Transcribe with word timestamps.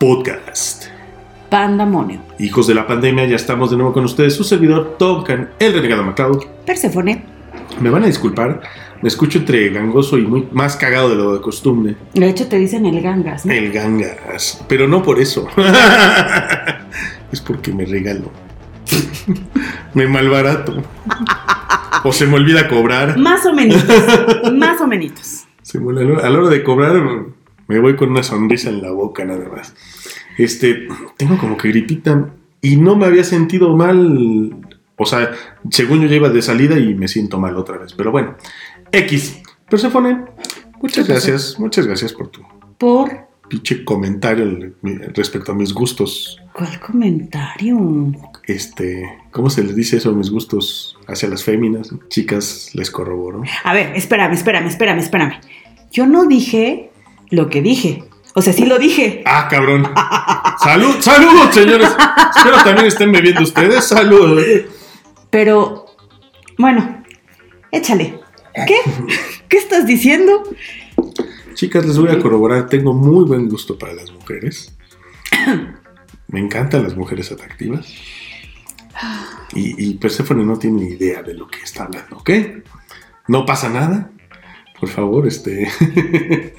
Podcast. 0.00 0.86
Pandamonio. 1.50 2.20
Hijos 2.38 2.66
de 2.66 2.74
la 2.74 2.86
pandemia, 2.86 3.26
ya 3.26 3.36
estamos 3.36 3.70
de 3.70 3.76
nuevo 3.76 3.92
con 3.92 4.02
ustedes. 4.06 4.34
Su 4.34 4.44
servidor, 4.44 4.96
Tonkan, 4.98 5.50
el 5.58 5.74
renegado 5.74 6.02
MacLeod. 6.02 6.42
Perséfone. 6.64 7.22
Me 7.82 7.90
van 7.90 8.04
a 8.04 8.06
disculpar, 8.06 8.62
me 9.02 9.08
escucho 9.08 9.40
entre 9.40 9.68
gangoso 9.68 10.16
y 10.16 10.22
muy 10.22 10.48
más 10.52 10.76
cagado 10.76 11.10
de 11.10 11.16
lo 11.16 11.34
de 11.34 11.42
costumbre. 11.42 11.96
De 12.14 12.30
hecho, 12.30 12.48
te 12.48 12.56
dicen 12.56 12.86
el 12.86 13.02
gangas, 13.02 13.44
¿no? 13.44 13.52
El 13.52 13.72
gangas. 13.72 14.64
Pero 14.68 14.88
no 14.88 15.02
por 15.02 15.20
eso. 15.20 15.46
es 17.30 17.42
porque 17.42 17.70
me 17.70 17.84
regalo. 17.84 18.30
me 19.92 20.06
malbarato. 20.06 20.82
o 22.04 22.10
se 22.10 22.26
me 22.26 22.36
olvida 22.36 22.68
cobrar. 22.68 23.18
Más 23.18 23.44
o 23.44 23.52
menos. 23.52 23.84
más 24.54 24.80
o 24.80 24.86
menos. 24.86 25.44
A 26.24 26.30
la 26.30 26.38
hora 26.38 26.48
de 26.48 26.64
cobrar 26.64 27.02
me 27.70 27.78
voy 27.78 27.94
con 27.94 28.10
una 28.10 28.24
sonrisa 28.24 28.68
en 28.68 28.82
la 28.82 28.90
boca 28.90 29.24
nada 29.24 29.48
más. 29.48 29.72
Este, 30.36 30.88
tengo 31.16 31.38
como 31.38 31.56
que 31.56 31.68
gripita 31.68 32.30
y 32.60 32.74
no 32.74 32.96
me 32.96 33.06
había 33.06 33.22
sentido 33.22 33.76
mal. 33.76 34.56
O 34.96 35.06
sea, 35.06 35.30
según 35.70 36.00
yo 36.02 36.08
ya 36.08 36.16
iba 36.16 36.30
de 36.30 36.42
salida 36.42 36.76
y 36.80 36.94
me 36.96 37.06
siento 37.06 37.38
mal 37.38 37.56
otra 37.56 37.78
vez. 37.78 37.92
Pero 37.92 38.10
bueno, 38.10 38.34
X. 38.90 39.40
Persephone, 39.68 40.24
muchas 40.82 41.06
gracias, 41.06 41.60
muchas 41.60 41.86
gracias 41.86 42.12
por 42.12 42.26
tu 42.26 42.42
¿Por 42.76 43.28
pinche 43.48 43.84
comentario 43.84 44.74
respecto 45.14 45.52
a 45.52 45.54
mis 45.54 45.72
gustos. 45.72 46.40
cuál 46.52 46.80
comentario? 46.80 47.78
Este, 48.46 49.04
¿cómo 49.30 49.48
se 49.48 49.62
les 49.62 49.76
dice 49.76 49.98
eso 49.98 50.10
a 50.10 50.12
mis 50.12 50.28
gustos 50.28 50.98
hacia 51.06 51.28
las 51.28 51.44
féminas? 51.44 51.94
Chicas, 52.08 52.70
les 52.74 52.90
corroboro. 52.90 53.44
A 53.62 53.72
ver, 53.72 53.92
espérame, 53.94 54.32
espérame, 54.32 54.66
espérame, 54.66 54.98
espérame. 54.98 55.34
Yo 55.92 56.06
no 56.08 56.26
dije 56.26 56.89
lo 57.30 57.48
que 57.48 57.62
dije. 57.62 58.04
O 58.34 58.42
sea, 58.42 58.52
sí 58.52 58.64
lo 58.64 58.78
dije. 58.78 59.22
Ah, 59.26 59.48
cabrón. 59.50 59.88
Salud, 60.62 60.96
saludos, 61.00 61.54
señores. 61.54 61.88
Espero 62.36 62.56
también 62.62 62.86
estén 62.86 63.10
bebiendo 63.10 63.42
ustedes. 63.42 63.84
Saludos. 63.84 64.44
Pero, 65.30 65.86
bueno, 66.58 67.02
échale. 67.72 68.20
¿Qué? 68.66 68.76
¿Qué 69.48 69.56
estás 69.56 69.86
diciendo? 69.86 70.42
Chicas, 71.54 71.86
les 71.86 71.98
voy 71.98 72.10
a 72.10 72.20
corroborar. 72.20 72.68
Tengo 72.68 72.92
muy 72.92 73.24
buen 73.24 73.48
gusto 73.48 73.78
para 73.78 73.94
las 73.94 74.12
mujeres. 74.12 74.76
Me 76.28 76.40
encantan 76.40 76.84
las 76.84 76.96
mujeres 76.96 77.32
atractivas. 77.32 77.92
Y, 79.54 79.90
y 79.90 79.94
Perséfone 79.94 80.44
no 80.44 80.58
tiene 80.58 80.82
ni 80.82 80.90
idea 80.90 81.22
de 81.22 81.34
lo 81.34 81.48
que 81.48 81.60
está 81.60 81.84
hablando, 81.84 82.18
¿ok? 82.18 82.30
No 83.26 83.44
pasa 83.44 83.68
nada. 83.68 84.10
Por 84.78 84.88
favor, 84.88 85.26
este. 85.26 85.68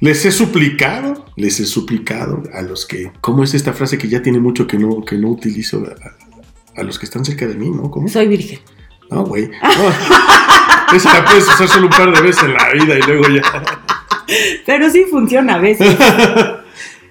les 0.00 0.24
he 0.24 0.30
suplicado, 0.30 1.26
les 1.36 1.60
he 1.60 1.66
suplicado 1.66 2.42
a 2.52 2.62
los 2.62 2.86
que. 2.86 3.12
¿Cómo 3.20 3.44
es 3.44 3.54
esta 3.54 3.72
frase 3.72 3.98
que 3.98 4.08
ya 4.08 4.22
tiene 4.22 4.40
mucho 4.40 4.66
que 4.66 4.78
no, 4.78 5.04
que 5.04 5.16
no 5.16 5.28
utilizo? 5.28 5.84
A, 5.84 6.80
a 6.80 6.82
los 6.82 6.98
que 6.98 7.06
están 7.06 7.24
cerca 7.24 7.46
de 7.46 7.54
mí, 7.54 7.70
¿no? 7.70 7.90
¿Cómo? 7.90 8.08
Soy 8.08 8.26
virgen. 8.28 8.58
No, 9.10 9.24
güey. 9.24 9.48
No. 9.48 9.56
Esa 10.96 11.20
la 11.20 11.24
puedes 11.24 11.44
usar 11.44 11.68
solo 11.68 11.86
un 11.86 11.92
par 11.92 12.12
de 12.12 12.20
veces 12.20 12.42
en 12.42 12.54
la 12.54 12.72
vida 12.72 12.98
y 12.98 13.02
luego 13.02 13.28
ya. 13.28 13.42
Pero 14.66 14.90
sí 14.90 15.04
funciona 15.10 15.54
a 15.54 15.58
veces. 15.58 15.96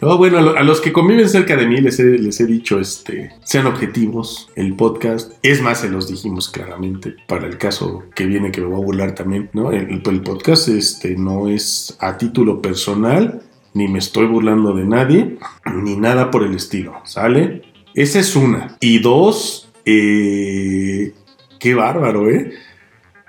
No, 0.01 0.17
bueno, 0.17 0.37
a, 0.37 0.41
lo- 0.41 0.57
a 0.57 0.63
los 0.63 0.79
que 0.81 0.93
conviven 0.93 1.27
cerca 1.27 1.55
de 1.57 1.67
mí 1.67 1.81
les 1.81 1.99
he, 1.99 2.03
les 2.17 2.39
he 2.39 2.45
dicho, 2.45 2.79
este, 2.79 3.31
sean 3.43 3.65
objetivos, 3.67 4.49
el 4.55 4.75
podcast, 4.75 5.33
es 5.43 5.61
más, 5.61 5.81
se 5.81 5.89
los 5.89 6.07
dijimos 6.09 6.49
claramente, 6.49 7.15
para 7.27 7.47
el 7.47 7.57
caso 7.57 8.03
que 8.15 8.25
viene 8.25 8.51
que 8.51 8.61
me 8.61 8.67
voy 8.67 8.81
a 8.81 8.85
burlar 8.85 9.13
también, 9.15 9.49
¿no? 9.53 9.71
El, 9.73 10.01
podcast, 10.21 10.69
este, 10.69 11.15
no 11.17 11.49
es 11.49 11.97
a 11.99 12.17
título 12.17 12.61
personal, 12.61 13.41
ni 13.73 13.87
me 13.89 13.99
estoy 13.99 14.25
burlando 14.27 14.73
de 14.73 14.85
nadie, 14.85 15.37
ni 15.83 15.95
nada 15.97 16.31
por 16.31 16.43
el 16.43 16.55
estilo, 16.55 16.93
¿sale? 17.03 17.61
Esa 17.93 18.19
es 18.19 18.35
una. 18.35 18.77
Y 18.79 18.99
dos, 18.99 19.69
eh, 19.85 21.13
qué 21.59 21.75
bárbaro, 21.75 22.29
¿eh? 22.29 22.53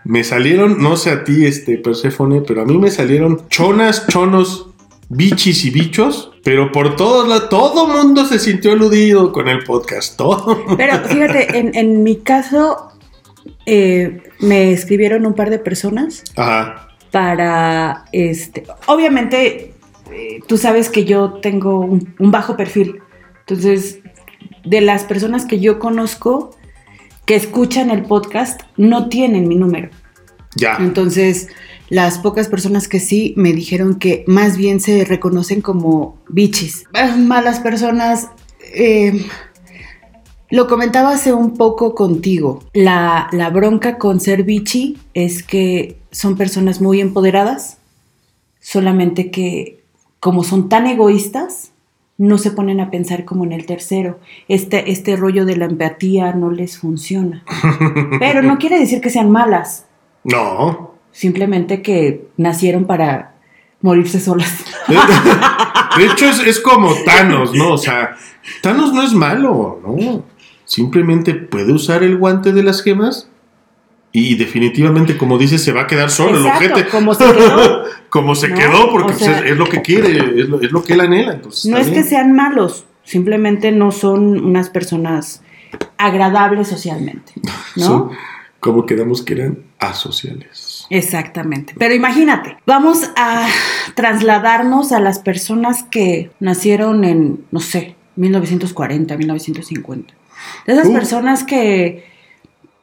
Me 0.04 0.25
salieron, 0.25 0.80
no 0.82 0.97
sé 0.97 1.10
a 1.10 1.25
ti, 1.25 1.44
este, 1.44 1.76
Perséfone, 1.76 2.41
pero 2.41 2.62
a 2.62 2.64
mí 2.64 2.78
me 2.78 2.91
salieron 2.91 3.47
chonas, 3.48 4.06
chonos, 4.06 4.69
bichis 5.10 5.65
y 5.65 5.71
bichos, 5.71 6.31
pero 6.44 6.71
por 6.71 6.94
todos 6.97 7.28
lados, 7.28 7.48
todo 7.48 7.87
mundo 7.88 8.25
se 8.25 8.38
sintió 8.38 8.72
aludido 8.72 9.32
con 9.32 9.48
el 9.48 9.65
podcast, 9.65 10.16
todo. 10.16 10.65
Pero 10.76 10.98
fíjate, 11.00 11.59
en, 11.59 11.75
en 11.75 12.03
mi 12.04 12.16
caso, 12.16 12.93
eh, 13.66 14.22
me 14.38 14.72
escribieron 14.72 15.26
un 15.26 15.34
par 15.34 15.50
de 15.50 15.59
personas 15.59 16.22
Ajá, 16.37 16.88
para, 17.10 18.04
este, 18.12 18.65
obviamente, 18.87 19.75
eh, 20.12 20.41
tú 20.47 20.56
sabes 20.56 20.88
que 20.88 21.04
yo 21.04 21.34
tengo 21.42 21.81
un, 21.81 22.15
un 22.21 22.31
bajo 22.31 22.56
perfil. 22.56 23.00
Entonces, 23.41 23.98
de 24.65 24.81
las 24.81 25.03
personas 25.03 25.44
que 25.44 25.59
yo 25.59 25.81
conozco 25.81 26.54
que 27.27 27.34
escuchan 27.34 27.91
el 27.91 28.03
podcast, 28.04 28.60
no 28.77 29.09
tienen 29.09 29.48
mi 29.48 29.56
número. 29.56 29.91
ya. 30.54 30.77
Entonces, 30.78 31.48
las 31.90 32.18
pocas 32.18 32.48
personas 32.48 32.88
que 32.88 33.00
sí 33.00 33.34
me 33.36 33.52
dijeron 33.52 33.96
que 33.96 34.24
más 34.26 34.56
bien 34.56 34.80
se 34.80 35.04
reconocen 35.04 35.60
como 35.60 36.16
bichis. 36.28 36.84
Malas 37.18 37.60
personas. 37.60 38.28
eh, 38.74 39.26
lo 40.48 40.66
comentaba 40.66 41.10
hace 41.10 41.32
un 41.32 41.56
poco 41.56 41.94
contigo. 41.94 42.64
La, 42.72 43.28
la 43.32 43.50
bronca 43.50 43.98
con 43.98 44.18
ser 44.18 44.42
bichi 44.42 44.98
es 45.14 45.44
que 45.44 45.98
son 46.10 46.36
personas 46.36 46.80
muy 46.80 47.00
empoderadas, 47.00 47.78
solamente 48.60 49.30
que 49.30 49.84
como 50.18 50.42
son 50.42 50.68
tan 50.68 50.86
egoístas, 50.86 51.70
no 52.18 52.36
se 52.36 52.50
ponen 52.50 52.80
a 52.80 52.90
pensar 52.90 53.24
como 53.24 53.44
en 53.44 53.52
el 53.52 53.64
tercero. 53.64 54.18
Este, 54.48 54.90
este 54.90 55.16
rollo 55.16 55.46
de 55.46 55.56
la 55.56 55.64
empatía 55.66 56.32
no 56.34 56.50
les 56.50 56.78
funciona. 56.78 57.44
Pero 58.18 58.42
no 58.42 58.58
quiere 58.58 58.78
decir 58.78 59.00
que 59.00 59.08
sean 59.08 59.30
malas 59.30 59.86
No. 60.24 60.90
Simplemente 61.12 61.82
que 61.82 62.28
nacieron 62.37 62.87
para 62.87 63.34
morirse 63.82 64.21
solas. 64.21 64.65
De 65.97 66.06
hecho, 66.06 66.26
es, 66.26 66.41
es 66.41 66.60
como 66.60 66.94
Thanos, 67.04 67.54
¿no? 67.54 67.72
O 67.72 67.78
sea, 67.78 68.16
Thanos 68.62 68.93
no 68.93 69.03
es 69.03 69.12
malo, 69.12 69.81
¿no? 69.84 70.25
Simplemente 70.65 71.34
puede 71.34 71.72
usar 71.72 72.03
el 72.03 72.16
guante 72.16 72.53
de 72.53 72.62
las 72.62 72.82
gemas 72.82 73.28
y 74.12 74.37
definitivamente, 74.37 75.16
como 75.16 75.38
dices, 75.38 75.62
se 75.62 75.72
va 75.72 75.82
a 75.82 75.87
quedar 75.87 76.10
solo 76.10 76.38
Exacto, 76.38 76.65
el 76.65 76.72
ojete. 76.72 76.91
como 76.91 77.15
se 77.15 77.25
quedó. 77.25 77.84
Como 78.10 78.34
se 78.34 78.48
¿no? 78.48 78.56
quedó, 78.56 78.91
porque 78.91 79.12
O 79.12 79.16
sea, 79.16 79.34
pues, 79.34 79.44
es, 79.44 79.53
es 79.53 79.56
lo 79.56 79.69
que 79.69 79.82
quiere, 79.82 80.41
es 80.41 80.48
lo, 80.48 80.60
es 80.60 80.72
lo 80.72 80.82
que 80.82 80.94
él 80.94 81.00
anhela. 81.00 81.34
Entonces, 81.34 81.71
No 81.71 81.78
es 81.78 81.87
que 81.87 82.03
sean 82.03 82.32
malos, 82.32 82.87
simplemente 83.04 83.71
no 83.71 83.92
son 83.92 84.44
unas 84.44 84.69
personas 84.69 85.42
agradables 85.97 86.66
socialmente, 86.66 87.32
¿no? 87.77 87.84
Son 87.87 88.10
como 88.59 88.84
quedamos 88.84 89.22
que 89.22 89.34
eran 89.34 89.59
asociales. 89.78 90.69
Exactamente. 90.90 91.74
Pero 91.78 91.94
imagínate, 91.94 92.56
vamos 92.66 93.10
a 93.16 93.46
trasladarnos 93.94 94.92
a 94.92 95.00
las 95.00 95.20
personas 95.20 95.84
que 95.84 96.30
nacieron 96.40 97.04
en, 97.04 97.44
no 97.52 97.60
sé, 97.60 97.94
1940, 98.16 99.16
1950. 99.16 100.14
De 100.66 100.72
esas 100.72 100.88
Uh. 100.88 100.92
personas 100.92 101.44
que 101.44 102.04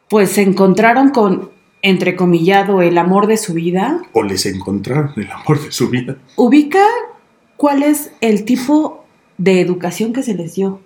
pues 0.10 0.32
se 0.32 0.42
encontraron 0.42 1.10
con, 1.10 1.52
entrecomillado, 1.82 2.82
el 2.82 2.98
amor 2.98 3.28
de 3.28 3.36
su 3.38 3.54
vida. 3.54 4.02
O 4.14 4.24
les 4.24 4.46
encontraron 4.46 5.12
el 5.18 5.30
amor 5.30 5.62
de 5.62 5.72
su 5.72 5.90
vida. 5.90 6.16
Ubica 6.38 6.84
cuál 7.58 7.84
es 7.84 8.12
el 8.22 8.46
tipo 8.46 9.06
de 9.38 9.60
educación 9.60 10.14
que 10.14 10.24
se 10.24 10.34
les 10.34 10.56
dio. 10.56 10.80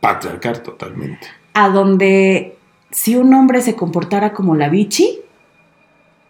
Patriarcar 0.00 0.58
totalmente. 0.58 1.26
A 1.54 1.68
donde 1.68 2.56
si 2.90 3.16
un 3.16 3.32
hombre 3.34 3.62
se 3.62 3.74
comportara 3.74 4.32
como 4.32 4.54
la 4.54 4.68
bichi, 4.68 5.18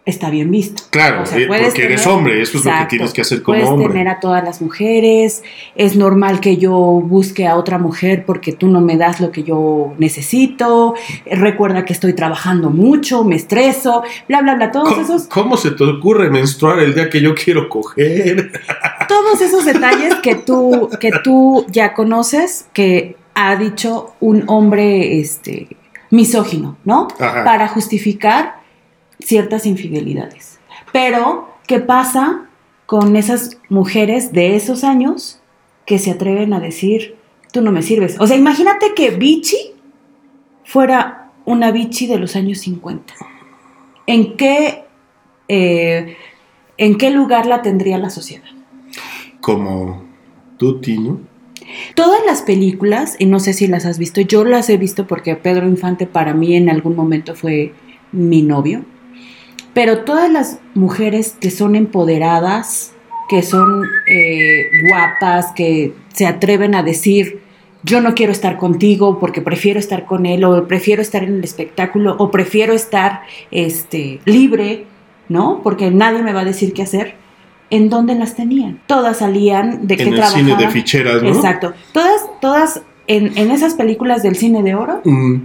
está 0.05 0.29
bien 0.29 0.51
visto. 0.51 0.83
Claro, 0.89 1.23
O 1.23 1.25
sea, 1.25 1.39
eh, 1.39 1.47
puedes 1.47 1.67
porque 1.67 1.85
eres 1.85 2.05
hombre, 2.07 2.41
eso 2.41 2.57
es 2.57 2.65
lo 2.65 2.71
que 2.71 2.85
tienes 2.89 3.13
que 3.13 3.21
hacer 3.21 3.41
como 3.41 3.57
Puedes 3.57 3.69
hombre. 3.69 3.87
tener 3.87 4.07
a 4.09 4.19
todas 4.19 4.43
las 4.43 4.61
mujeres, 4.61 5.43
es 5.75 5.95
normal 5.95 6.41
que 6.41 6.57
yo 6.57 6.73
busque 6.75 7.47
a 7.47 7.55
otra 7.55 7.77
mujer 7.77 8.25
porque 8.25 8.51
tú 8.51 8.67
no 8.67 8.81
me 8.81 8.97
das 8.97 9.21
lo 9.21 9.31
que 9.31 9.43
yo 9.43 9.93
necesito, 9.97 10.95
eh, 11.25 11.35
recuerda 11.35 11.85
que 11.85 11.93
estoy 11.93 12.13
trabajando 12.13 12.69
mucho, 12.69 13.23
me 13.23 13.35
estreso, 13.35 14.03
bla, 14.27 14.41
bla, 14.41 14.55
bla, 14.55 14.71
todos 14.71 14.89
¿Cómo, 14.89 15.01
esos, 15.01 15.23
cómo 15.27 15.57
se 15.57 15.71
te 15.71 15.83
ocurre 15.85 16.29
menstruar 16.29 16.79
el 16.79 16.93
día 16.93 17.09
que 17.09 17.21
yo 17.21 17.33
quiero 17.33 17.69
coger? 17.69 18.51
todos 19.07 19.41
esos 19.41 19.63
detalles 19.63 20.15
que 20.15 20.35
tú, 20.35 20.89
que 20.99 21.11
tú 21.23 21.65
ya 21.69 21.93
conoces, 21.93 22.67
que 22.73 23.15
ha 23.35 23.55
dicho 23.55 24.13
un 24.19 24.43
hombre 24.47 25.19
este, 25.19 25.69
misógino, 26.09 26.77
¿no? 26.83 27.07
Ajá. 27.19 27.43
Para 27.45 27.67
justificar 27.69 28.62
ciertas 29.23 29.65
infidelidades. 29.65 30.59
Pero, 30.91 31.49
¿qué 31.67 31.79
pasa 31.79 32.47
con 32.85 33.15
esas 33.15 33.57
mujeres 33.69 34.33
de 34.33 34.55
esos 34.55 34.83
años 34.83 35.41
que 35.85 35.99
se 35.99 36.11
atreven 36.11 36.53
a 36.53 36.59
decir, 36.59 37.15
tú 37.51 37.61
no 37.61 37.71
me 37.71 37.81
sirves? 37.81 38.19
O 38.19 38.27
sea, 38.27 38.37
imagínate 38.37 38.93
que 38.95 39.11
Vichy 39.11 39.73
fuera 40.63 41.31
una 41.45 41.71
Vichy 41.71 42.07
de 42.07 42.19
los 42.19 42.35
años 42.35 42.59
50. 42.59 43.13
¿En 44.07 44.37
qué, 44.37 44.85
eh, 45.47 46.17
¿En 46.77 46.97
qué 46.97 47.09
lugar 47.11 47.45
la 47.45 47.61
tendría 47.61 47.97
la 47.97 48.09
sociedad? 48.09 48.49
Como 49.41 50.03
Tutti, 50.57 50.97
¿no? 50.97 51.19
Todas 51.95 52.21
las 52.25 52.41
películas, 52.41 53.15
y 53.19 53.25
no 53.25 53.39
sé 53.39 53.53
si 53.53 53.67
las 53.67 53.85
has 53.85 53.97
visto, 53.97 54.21
yo 54.21 54.43
las 54.43 54.69
he 54.69 54.77
visto 54.77 55.07
porque 55.07 55.35
Pedro 55.35 55.67
Infante 55.67 56.05
para 56.05 56.33
mí 56.33 56.55
en 56.55 56.69
algún 56.69 56.95
momento 56.95 57.35
fue 57.35 57.73
mi 58.11 58.41
novio, 58.41 58.85
pero 59.73 59.99
todas 59.99 60.31
las 60.31 60.59
mujeres 60.75 61.35
que 61.39 61.51
son 61.51 61.75
empoderadas, 61.75 62.93
que 63.29 63.41
son 63.41 63.85
eh, 64.07 64.65
guapas, 64.89 65.51
que 65.55 65.93
se 66.13 66.25
atreven 66.27 66.75
a 66.75 66.83
decir, 66.83 67.39
yo 67.83 67.99
no 68.01 68.13
quiero 68.15 68.31
estar 68.31 68.57
contigo 68.57 69.19
porque 69.19 69.41
prefiero 69.41 69.79
estar 69.79 70.05
con 70.05 70.25
él, 70.25 70.43
o 70.43 70.67
prefiero 70.67 71.01
estar 71.01 71.23
en 71.23 71.35
el 71.35 71.43
espectáculo, 71.43 72.15
o 72.19 72.31
prefiero 72.31 72.73
estar 72.73 73.21
este, 73.51 74.19
libre, 74.25 74.85
¿no? 75.29 75.61
Porque 75.63 75.89
nadie 75.91 76.21
me 76.21 76.33
va 76.33 76.41
a 76.41 76.45
decir 76.45 76.73
qué 76.73 76.83
hacer. 76.83 77.15
¿En 77.69 77.89
dónde 77.89 78.13
las 78.13 78.35
tenían? 78.35 78.79
Todas 78.85 79.17
salían 79.17 79.87
de 79.87 79.97
que 79.97 80.03
En 80.03 80.09
el 80.09 80.15
trabajaban. 80.15 80.45
cine 80.45 80.57
de 80.63 80.69
ficheras, 80.69 81.23
¿no? 81.23 81.29
Exacto. 81.29 81.73
Todas, 81.91 82.21
todas 82.39 82.81
en, 83.07 83.35
en 83.37 83.49
esas 83.51 83.73
películas 83.73 84.21
del 84.21 84.35
cine 84.35 84.61
de 84.61 84.75
oro, 84.75 85.01
Mm, 85.03 85.35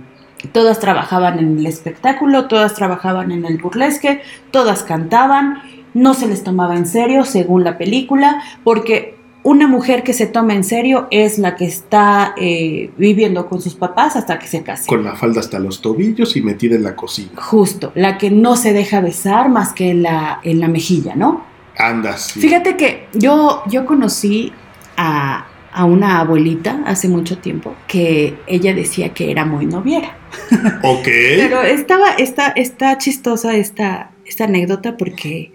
todas 0.52 0.78
trabajaban 0.78 1.38
en 1.38 1.58
el 1.58 1.66
espectáculo, 1.66 2.46
todas 2.46 2.74
trabajaban 2.74 3.32
en 3.32 3.44
el 3.44 3.58
burlesque, 3.58 4.22
todas 4.50 4.82
cantaban, 4.82 5.62
no 5.94 6.14
se 6.14 6.26
les 6.28 6.44
tomaba 6.44 6.76
en 6.76 6.86
serio 6.86 7.24
según 7.24 7.64
la 7.64 7.76
película, 7.78 8.42
porque 8.64 9.16
una 9.42 9.66
mujer 9.66 10.02
que 10.02 10.12
se 10.12 10.26
toma 10.26 10.54
en 10.54 10.64
serio 10.64 11.08
es 11.10 11.38
la 11.38 11.56
que 11.56 11.64
está 11.64 12.34
eh, 12.36 12.90
viviendo 12.98 13.48
con 13.48 13.62
sus 13.62 13.74
papás 13.74 14.16
hasta 14.16 14.38
que 14.38 14.46
se 14.46 14.62
case. 14.62 14.86
con 14.86 15.04
la 15.04 15.16
falda 15.16 15.40
hasta 15.40 15.58
los 15.58 15.80
tobillos 15.80 16.36
y 16.36 16.42
metida 16.42 16.76
en 16.76 16.82
la 16.82 16.94
cocina. 16.94 17.30
Justo, 17.36 17.92
la 17.94 18.18
que 18.18 18.30
no 18.30 18.56
se 18.56 18.72
deja 18.72 19.00
besar 19.00 19.48
más 19.48 19.72
que 19.72 19.90
en 19.90 20.02
la, 20.02 20.40
en 20.42 20.60
la 20.60 20.68
mejilla, 20.68 21.14
¿no? 21.14 21.44
Andas. 21.76 22.22
sí. 22.22 22.40
Fíjate 22.40 22.76
que 22.76 23.08
yo, 23.14 23.62
yo 23.68 23.86
conocí 23.86 24.52
a, 24.96 25.46
a 25.72 25.84
una 25.84 26.20
abuelita 26.20 26.82
hace 26.86 27.08
mucho 27.08 27.38
tiempo 27.38 27.74
que 27.86 28.34
ella 28.46 28.74
decía 28.74 29.12
que 29.14 29.30
era 29.30 29.44
muy 29.44 29.66
noviera. 29.66 30.16
Ok. 30.82 31.04
Pero 31.04 31.62
estaba, 31.62 32.10
está, 32.12 32.48
está 32.48 32.98
chistosa 32.98 33.56
esta, 33.56 34.10
esta 34.26 34.44
anécdota 34.44 34.96
porque 34.96 35.52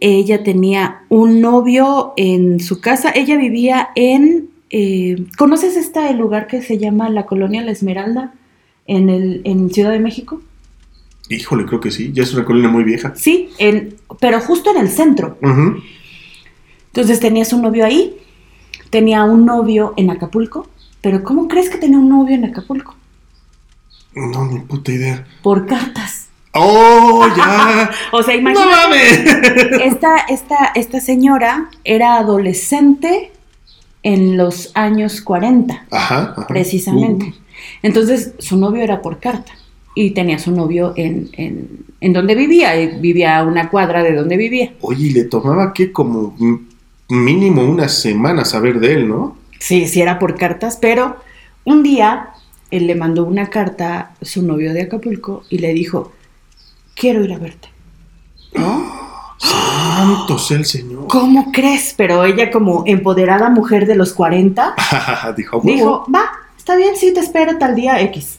ella 0.00 0.42
tenía 0.42 1.02
un 1.08 1.40
novio 1.40 2.12
en 2.16 2.60
su 2.60 2.80
casa. 2.80 3.12
Ella 3.14 3.36
vivía 3.36 3.90
en. 3.94 4.48
eh, 4.70 5.24
¿Conoces 5.36 5.76
este 5.76 6.12
lugar 6.14 6.46
que 6.46 6.62
se 6.62 6.78
llama 6.78 7.10
la 7.10 7.26
Colonia 7.26 7.62
La 7.62 7.72
Esmeralda 7.72 8.32
en, 8.86 9.10
el, 9.10 9.42
en 9.44 9.70
Ciudad 9.70 9.90
de 9.90 10.00
México? 10.00 10.40
Híjole, 11.28 11.64
creo 11.66 11.80
que 11.80 11.90
sí. 11.90 12.10
Ya 12.12 12.22
es 12.22 12.32
una 12.34 12.44
colina 12.44 12.68
muy 12.68 12.82
vieja. 12.82 13.12
Sí, 13.14 13.50
en, 13.58 13.94
pero 14.20 14.40
justo 14.40 14.70
en 14.70 14.78
el 14.78 14.88
centro. 14.88 15.38
Entonces 16.86 17.20
tenía 17.20 17.44
su 17.44 17.60
novio 17.60 17.84
ahí, 17.84 18.16
tenía 18.90 19.24
un 19.24 19.46
novio 19.46 19.94
en 19.96 20.10
Acapulco. 20.10 20.68
Pero 21.00 21.22
¿cómo 21.24 21.48
crees 21.48 21.70
que 21.70 21.78
tenía 21.78 21.98
un 21.98 22.08
novio 22.08 22.34
en 22.34 22.44
Acapulco? 22.44 22.94
No, 24.14 24.44
ni 24.46 24.60
puta 24.60 24.92
idea. 24.92 25.24
Por 25.42 25.66
cartas. 25.66 26.28
¡Oh, 26.52 27.26
ya! 27.36 27.90
O 28.12 28.22
sea, 28.22 28.34
¡No 28.34 28.40
imagínate. 28.50 28.70
mames! 28.70 29.82
esta, 29.84 30.18
esta, 30.28 30.72
esta 30.74 31.00
señora 31.00 31.70
era 31.84 32.16
adolescente 32.16 33.30
en 34.02 34.36
los 34.36 34.72
años 34.74 35.20
40, 35.20 35.86
Ajá. 35.90 36.34
ajá. 36.36 36.46
precisamente. 36.48 37.26
Uh, 37.26 37.34
Entonces, 37.82 38.34
su 38.38 38.56
novio 38.56 38.82
era 38.82 39.00
por 39.02 39.20
carta. 39.20 39.52
Y 39.94 40.10
tenía 40.12 40.38
su 40.38 40.52
novio 40.52 40.92
en, 40.96 41.28
en, 41.32 41.84
en 42.00 42.12
donde 42.12 42.34
vivía. 42.34 42.80
y 42.80 42.98
Vivía 43.00 43.38
a 43.38 43.42
una 43.44 43.68
cuadra 43.70 44.02
de 44.02 44.14
donde 44.14 44.36
vivía. 44.36 44.72
oye, 44.80 45.06
y 45.06 45.10
le 45.10 45.24
tomaba 45.24 45.72
que 45.72 45.92
como 45.92 46.36
mínimo 47.10 47.62
unas 47.62 48.00
semanas 48.00 48.50
saber 48.50 48.80
de 48.80 48.94
él, 48.94 49.08
¿no? 49.08 49.36
Sí, 49.58 49.86
sí 49.86 50.00
era 50.00 50.18
por 50.18 50.36
cartas, 50.36 50.78
pero 50.80 51.16
un 51.64 51.82
día 51.82 52.30
él 52.70 52.86
le 52.86 52.94
mandó 52.94 53.24
una 53.24 53.50
carta 53.50 54.12
a 54.20 54.24
su 54.24 54.42
novio 54.42 54.72
de 54.72 54.82
Acapulco 54.82 55.44
y 55.50 55.58
le 55.58 55.74
dijo, 55.74 56.12
quiero 56.94 57.24
ir 57.24 57.32
a 57.32 57.38
verte. 57.38 57.68
¿No? 58.54 59.00
Santo 59.38 60.38
sea 60.38 60.58
el 60.58 60.64
Señor. 60.64 61.08
¿Cómo 61.08 61.50
crees? 61.52 61.94
Pero 61.96 62.24
ella 62.24 62.50
como 62.50 62.84
empoderada 62.86 63.50
mujer 63.50 63.86
de 63.86 63.96
los 63.96 64.12
40, 64.12 64.74
Dijo, 65.36 65.60
dijo, 65.64 66.06
va, 66.14 66.30
está 66.56 66.76
bien, 66.76 66.96
sí, 66.96 67.12
te 67.12 67.20
espero 67.20 67.58
tal 67.58 67.74
día 67.74 68.00
X. 68.02 68.38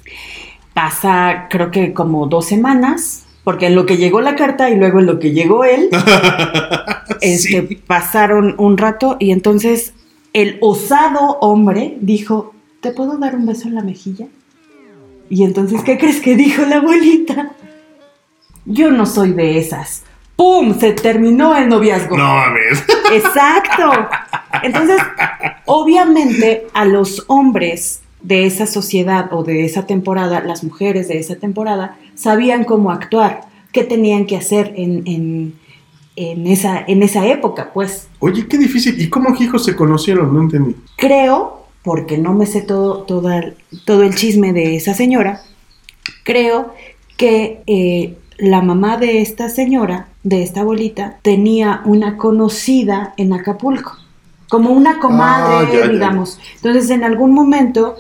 Pasa, 0.74 1.48
creo 1.50 1.70
que 1.70 1.94
como 1.94 2.28
dos 2.28 2.48
semanas, 2.48 3.26
porque 3.44 3.68
en 3.68 3.76
lo 3.76 3.86
que 3.86 3.98
llegó 3.98 4.22
la 4.22 4.36
carta 4.36 4.70
y 4.70 4.76
luego 4.76 5.00
en 5.00 5.06
lo 5.08 5.20
que 5.20 5.32
llegó 5.32 5.64
él, 5.64 5.90
este, 7.22 7.68
Sí. 7.68 7.76
pasaron 7.88 8.56
un 8.58 8.78
rato 8.78 9.18
y 9.20 9.32
entonces 9.32 9.94
el 10.34 10.58
osado 10.62 11.38
hombre 11.42 11.98
dijo, 12.02 12.54
¿te 12.82 12.92
puedo 12.92 13.18
dar 13.18 13.36
un 13.36 13.46
beso 13.46 13.68
en 13.68 13.76
la 13.76 13.82
mejilla? 13.84 14.28
Y 15.30 15.44
entonces, 15.44 15.82
¿qué 15.84 15.98
crees 15.98 16.20
que 16.20 16.36
dijo 16.36 16.64
la 16.66 16.78
abuelita? 16.78 17.52
Yo 18.66 18.92
no 18.92 19.06
soy 19.06 19.32
de 19.32 19.58
esas. 19.58 20.04
¡Pum! 20.36 20.78
Se 20.80 20.92
terminó 20.94 21.56
el 21.56 21.70
noviazgo. 21.70 22.18
No 22.18 22.24
mames. 22.36 22.84
Exacto. 23.14 24.10
Entonces, 24.64 24.98
obviamente 25.66 26.68
a 26.74 26.86
los 26.86 27.24
hombres 27.28 28.01
de 28.24 28.46
esa 28.46 28.66
sociedad 28.68 29.32
o 29.34 29.44
de 29.44 29.66
esa 29.66 29.86
temporada, 29.88 30.42
las 30.42 30.64
mujeres 30.64 31.08
de 31.08 31.18
esa 31.20 31.36
temporada, 31.36 31.98
sabían 32.16 32.64
cómo 32.64 32.92
actuar, 32.92 33.42
qué 33.72 33.84
tenían 33.84 34.26
que 34.26 34.38
hacer 34.38 34.74
en, 34.76 35.04
en- 35.06 35.54
en 36.18 36.46
esa, 36.46 36.84
en 36.86 37.02
esa 37.04 37.26
época, 37.26 37.72
pues. 37.74 38.08
Oye, 38.20 38.46
qué 38.48 38.58
difícil. 38.58 39.00
¿Y 39.02 39.08
cómo 39.10 39.34
hijos 39.40 39.64
se 39.64 39.76
conocieron? 39.78 40.34
No 40.34 40.42
entendí. 40.42 40.76
Creo, 40.98 41.66
porque 41.84 42.18
no 42.18 42.34
me 42.34 42.46
sé 42.46 42.62
todo, 42.62 43.04
toda- 43.04 43.54
todo 43.86 44.04
el 44.04 44.14
chisme 44.14 44.52
de 44.52 44.76
esa 44.76 44.94
señora, 44.94 45.42
creo 46.24 46.74
que 47.18 47.62
eh, 47.66 48.18
la 48.38 48.62
mamá 48.62 48.98
de 48.98 49.22
esta 49.22 49.50
señora, 49.50 50.08
de 50.24 50.44
esta 50.44 50.62
abuelita, 50.62 51.18
tenía 51.22 51.82
una 51.86 52.18
conocida 52.18 53.14
en 53.18 53.34
Acapulco, 53.34 53.94
como 54.52 54.70
una 54.72 55.00
comadre, 55.00 55.68
Ah, 55.68 55.70
ya, 55.74 55.80
ya. 55.80 55.88
digamos. 55.88 56.40
Entonces, 56.58 56.90
en 56.92 57.04
algún 57.04 57.34
momento, 57.34 57.96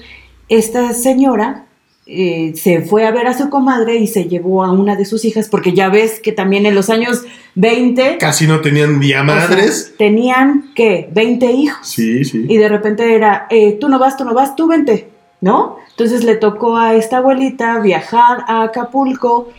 esta 0.50 0.94
señora 0.94 1.65
eh, 2.06 2.51
se 2.56 2.81
fue 2.81 3.06
a 3.07 3.12
ver 3.12 3.27
a 3.27 3.38
su 3.38 3.50
comadre 3.50 3.95
y 3.95 4.07
se 4.07 4.25
llevó 4.25 4.63
a 4.65 4.71
una 4.74 4.95
de 4.98 5.06
sus 5.06 5.24
hijas, 5.24 5.48
porque 5.48 5.71
ya 5.71 5.88
ves 5.88 6.19
que 6.19 6.33
también 6.33 6.65
en 6.65 6.75
los 6.75 6.89
años 6.89 7.24
20... 7.56 8.18
Casi 8.18 8.48
no 8.48 8.59
tenían 8.59 8.89
o 8.89 8.94
sea, 8.94 9.00
diamadres. 9.00 9.94
tenían, 9.98 10.71
¿qué? 10.75 11.09
20 11.13 11.51
hijos. 11.53 11.88
Sí, 11.88 12.25
sí. 12.25 12.45
Y 12.50 12.57
de 12.57 12.68
repente 12.68 13.15
era, 13.15 13.47
eh, 13.50 13.77
tú 13.80 13.88
no 13.88 13.97
vas, 13.97 14.18
tú 14.18 14.25
no 14.25 14.33
vas, 14.33 14.56
tú 14.57 14.68
vente, 14.68 15.09
¿no? 15.40 15.78
Entonces 15.92 16.25
le 16.25 16.35
tocó 16.35 16.75
a 16.75 16.95
esta 16.95 17.18
abuelita 17.19 17.80
viajar 17.80 18.44
a 18.47 18.64
Acapulco, 18.64 19.49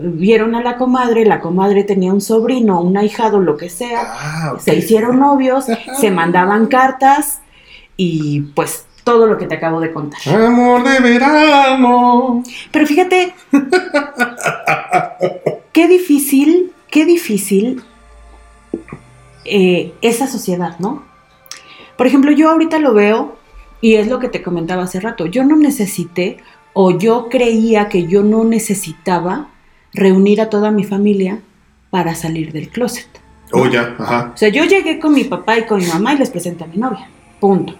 vieron 0.00 0.54
a 0.54 0.62
la 0.62 0.76
comadre, 0.76 1.24
la 1.24 1.40
comadre 1.40 1.84
tenía 1.84 2.12
un 2.12 2.20
sobrino, 2.20 2.80
un 2.80 2.96
ahijado, 2.96 3.40
lo 3.40 3.56
que 3.56 3.68
sea, 3.68 4.00
Ah, 4.04 4.56
se 4.58 4.76
hicieron 4.76 5.18
novios, 5.18 5.66
se 6.00 6.10
mandaban 6.10 6.66
cartas 6.66 7.40
y 7.96 8.40
pues 8.54 8.86
todo 9.04 9.26
lo 9.26 9.38
que 9.38 9.46
te 9.46 9.54
acabo 9.54 9.80
de 9.80 9.92
contar. 9.92 10.20
Amor 10.28 10.84
de 10.84 11.00
verano. 11.00 12.42
Pero 12.70 12.86
fíjate, 12.86 13.34
qué 15.72 15.88
difícil, 15.88 16.72
qué 16.90 17.06
difícil 17.06 17.82
eh, 19.44 19.94
esa 20.02 20.26
sociedad, 20.26 20.78
¿no? 20.78 21.02
Por 21.96 22.06
ejemplo, 22.06 22.30
yo 22.30 22.50
ahorita 22.50 22.78
lo 22.78 22.94
veo 22.94 23.36
y 23.80 23.94
es 23.94 24.08
lo 24.08 24.18
que 24.18 24.28
te 24.28 24.42
comentaba 24.42 24.84
hace 24.84 25.00
rato. 25.00 25.26
Yo 25.26 25.42
no 25.42 25.56
necesité 25.56 26.38
o 26.74 26.90
yo 26.96 27.28
creía 27.28 27.88
que 27.88 28.06
yo 28.06 28.22
no 28.22 28.44
necesitaba 28.44 29.48
reunir 29.92 30.40
a 30.40 30.50
toda 30.50 30.70
mi 30.70 30.84
familia 30.84 31.40
para 31.90 32.14
salir 32.14 32.52
del 32.52 32.68
closet. 32.68 33.08
Oh, 33.52 33.66
ya, 33.66 33.94
ajá. 33.98 34.32
O 34.34 34.36
sea, 34.36 34.48
yo 34.50 34.64
llegué 34.64 34.98
con 34.98 35.14
mi 35.14 35.24
papá 35.24 35.58
y 35.58 35.66
con 35.66 35.80
mi 35.80 35.86
mamá 35.86 36.14
y 36.14 36.18
les 36.18 36.30
presenté 36.30 36.64
a 36.64 36.66
mi 36.66 36.76
novia. 36.76 37.08
Punto. 37.40 37.74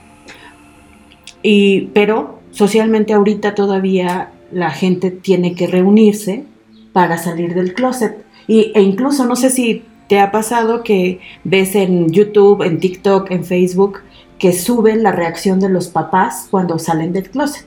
Y, 1.42 1.88
pero 1.92 2.40
socialmente 2.50 3.12
ahorita 3.12 3.54
todavía 3.54 4.32
la 4.50 4.70
gente 4.70 5.10
tiene 5.10 5.54
que 5.54 5.66
reunirse 5.66 6.44
para 6.92 7.18
salir 7.18 7.54
del 7.54 7.74
closet. 7.74 8.24
Y, 8.46 8.72
e 8.74 8.80
incluso 8.80 9.26
no 9.26 9.36
sé 9.36 9.50
si 9.50 9.84
te 10.08 10.20
ha 10.20 10.32
pasado 10.32 10.82
que 10.82 11.20
ves 11.44 11.74
en 11.74 12.10
YouTube, 12.10 12.62
en 12.62 12.80
TikTok, 12.80 13.30
en 13.30 13.44
Facebook, 13.44 14.00
que 14.38 14.52
suben 14.52 15.02
la 15.02 15.12
reacción 15.12 15.60
de 15.60 15.68
los 15.68 15.88
papás 15.88 16.48
cuando 16.50 16.78
salen 16.78 17.12
del 17.12 17.28
closet. 17.30 17.66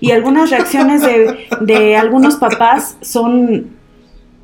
Y 0.00 0.10
algunas 0.10 0.50
reacciones 0.50 1.02
de, 1.02 1.46
de 1.60 1.96
algunos 1.96 2.36
papás 2.36 2.96
son 3.00 3.75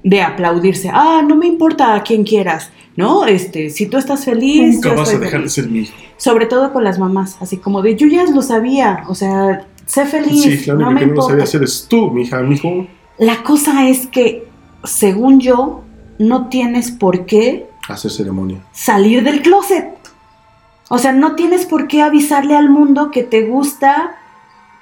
de 0.05 0.23
aplaudirse. 0.23 0.91
Ah, 0.93 1.23
no 1.27 1.37
me 1.37 1.47
importa 1.47 1.95
a 1.95 2.03
quien 2.03 2.25
quieras, 2.25 2.71
¿no? 2.97 3.25
Este, 3.27 3.71
si 3.71 3.87
tú 3.87 3.99
estás 3.99 4.25
feliz, 4.25 4.75
Nunca 4.77 4.91
yo 4.91 4.97
vas 4.97 5.15
a 5.15 5.19
dejar 5.19 5.43
de 5.43 5.49
ser 5.49 5.69
mi 5.69 5.81
hijo. 5.81 5.95
Sobre 6.17 6.47
todo 6.47 6.73
con 6.73 6.85
las 6.85 6.99
mamás, 6.99 7.37
así 7.41 7.57
como 7.57 7.83
de 7.83 7.97
yo 7.97 8.07
ya 8.07 8.25
lo 8.25 8.43
sabía, 8.43 9.05
o 9.09 9.15
sea, 9.15 9.67
sé 9.87 10.07
feliz, 10.07 10.43
Sí, 10.43 10.67
la 10.67 10.75
única 10.75 10.85
no 10.85 10.91
me 10.93 11.01
que 11.01 11.07
no 11.07 11.15
lo 11.15 11.23
sabía 11.23 11.45
hacer 11.45 11.63
es 11.63 11.87
tú, 11.89 12.11
mija, 12.11 12.41
mijo. 12.43 12.87
La 13.19 13.43
cosa 13.43 13.89
es 13.89 14.07
que, 14.07 14.47
según 14.85 15.41
yo, 15.41 15.83
no 16.19 16.49
tienes 16.49 16.91
por 16.91 17.27
qué 17.27 17.69
Hacer 17.89 18.11
ceremonia. 18.11 18.59
salir 18.73 19.25
del 19.25 19.43
closet. 19.43 19.87
O 20.89 20.99
sea, 20.99 21.13
no 21.13 21.35
tienes 21.35 21.65
por 21.67 21.89
qué 21.89 22.03
avisarle 22.03 22.55
al 22.55 22.69
mundo 22.71 23.11
que 23.11 23.23
te 23.23 23.47
gusta 23.47 24.17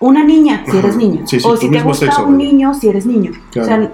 una 0.00 0.24
niña 0.24 0.64
si 0.70 0.76
eres 0.76 0.96
niño. 0.96 1.26
Sí, 1.26 1.40
sí, 1.40 1.46
o 1.48 1.56
si 1.56 1.70
te 1.70 1.80
gusta 1.82 2.06
sexo, 2.06 2.26
un 2.26 2.36
niño 2.36 2.74
si 2.74 2.88
eres 2.88 3.06
niño. 3.06 3.32
Claro. 3.52 3.64
O 3.64 3.68
sea, 3.68 3.92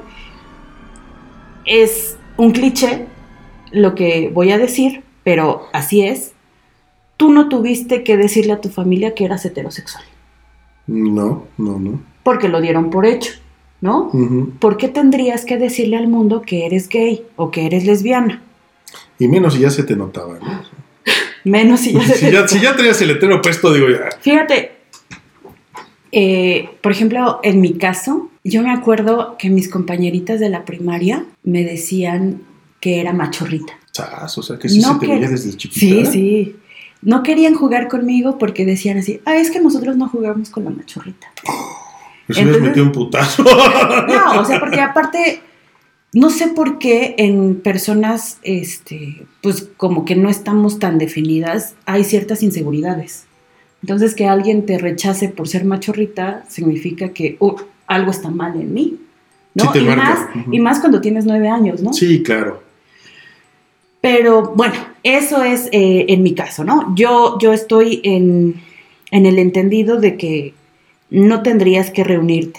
es 1.67 2.17
un 2.37 2.53
cliché 2.53 3.07
lo 3.73 3.95
que 3.95 4.31
voy 4.33 4.53
a 4.53 4.59
decir, 4.59 5.03
pero 5.25 5.67
así 5.73 6.03
es. 6.03 6.33
Tú 7.17 7.31
no 7.31 7.49
tuviste 7.49 8.05
que 8.05 8.17
decirle 8.17 8.53
a 8.53 8.61
tu 8.61 8.69
familia 8.69 9.15
que 9.15 9.25
eras 9.25 9.45
heterosexual, 9.45 10.05
No, 10.87 11.47
no, 11.59 11.79
no. 11.79 12.01
porque 12.23 12.49
lo 12.49 12.61
dieron 12.61 12.91
por 12.91 13.07
hecho, 13.07 13.33
¿no? 13.81 14.11
Ujú. 14.13 14.53
¿Por 14.59 14.77
qué 14.77 14.89
tendrías 14.89 15.45
que 15.45 15.57
decirle 15.57 15.97
al 15.97 16.09
mundo 16.09 16.43
que 16.43 16.67
eres 16.67 16.89
gay 16.89 17.25
o 17.37 17.51
que 17.51 17.67
eres 17.67 17.85
lesbiana? 17.87 18.43
Y 19.19 19.29
menos 19.29 19.55
si 19.55 19.61
ya 19.61 19.71
se 19.71 19.83
te 19.83 19.97
notaba, 19.97 20.39
¿no? 20.39 20.63
Menos 21.45 21.81
si 21.81 21.93
ya 21.95 22.01
se 22.05 22.15
si, 22.17 22.27
te- 22.27 22.33
ya, 22.33 22.47
si 22.49 22.61
ya 22.61 22.77
traías 22.77 23.01
el 23.01 23.09
letrero 23.09 23.41
puesto, 23.41 23.73
digo 23.73 23.89
ya. 23.89 24.09
Fíjate, 24.21 24.76
eh, 26.19 26.71
por 26.81 26.93
ejemplo, 26.93 27.41
en 27.43 27.61
mi 27.61 27.75
caso, 27.75 28.31
yo 28.43 28.63
me 28.63 28.71
acuerdo 28.71 29.37
que 29.39 29.51
mis 29.51 29.69
compañeritas 29.69 30.41
de 30.41 30.49
la 30.49 30.65
primaria 30.65 31.27
me 31.45 31.63
decían 31.63 32.41
que 32.81 33.01
era 33.03 33.13
machorrita. 33.13 33.75
Chas, 33.93 34.39
o 34.39 34.43
sea, 34.43 34.59
que 34.59 34.71
sí 34.71 34.81
No 34.81 34.95
se 34.95 35.01
te 35.01 35.07
que- 35.07 35.13
veía 35.15 35.29
desde 35.29 35.55
chiquita. 35.55 35.79
Sí, 35.79 36.07
sí. 36.07 36.57
No 37.03 37.23
querían 37.23 37.55
jugar 37.55 37.89
conmigo 37.89 38.39
porque 38.39 38.65
decían 38.65 38.97
así, 38.97 39.21
ah, 39.27 39.37
es 39.37 39.51
que 39.51 39.61
nosotros 39.61 39.97
no 39.99 40.09
jugamos 40.09 40.49
con 40.49 40.65
la 40.65 40.71
machorrita. 40.71 41.27
Pues 42.27 42.39
Entonces- 42.39 42.63
metido 42.63 42.87
un 42.87 42.93
putazo. 42.93 43.45
No, 44.09 44.41
o 44.41 44.45
sea, 44.47 44.59
porque 44.59 44.81
aparte, 44.81 45.41
no 46.15 46.31
sé 46.31 46.49
por 46.49 46.79
qué 46.79 47.15
en 47.19 47.57
personas, 47.61 48.39
este, 48.43 49.27
pues 49.43 49.69
como 49.77 50.07
que 50.07 50.17
no 50.17 50.31
estamos 50.31 50.79
tan 50.79 50.97
definidas, 50.97 51.75
hay 51.85 52.05
ciertas 52.05 52.43
inseguridades. 52.43 53.27
Entonces, 53.87 54.17
que 54.17 54.27
alguien 54.27 54.67
te 54.67 54.79
rechace 54.79 55.29
por 55.29 55.47
ser 55.47 55.65
machorrita 55.65 56.43
significa 56.49 57.11
que 57.11 57.37
uh, 57.39 57.55
algo 57.87 58.11
está 58.11 58.31
mal 58.31 58.61
en 58.61 58.75
mí. 58.75 58.99
¿no? 59.55 59.73
Sí 59.73 59.79
y, 59.79 59.85
más, 59.85 60.19
y 60.51 60.59
más 60.59 60.81
cuando 60.81 61.01
tienes 61.01 61.25
nueve 61.25 61.49
años, 61.49 61.81
¿no? 61.81 61.93
sí, 61.93 62.21
claro. 62.21 62.65
Pero 64.01 64.55
bueno, 64.57 64.75
eso 65.05 65.45
es 65.45 65.69
eh, 65.71 66.07
en 66.09 66.25
mi 66.25 66.35
caso, 66.35 66.65
¿no? 66.65 66.97
Yo, 66.97 67.39
yo 67.39 67.53
estoy 67.53 68.01
en, 68.03 68.57
en 69.13 69.25
el 69.25 69.39
entendido 69.39 70.01
de 70.01 70.17
que 70.17 70.53
no 71.09 71.43
tendrías 71.43 71.93
que 71.93 72.03
reunirte 72.03 72.59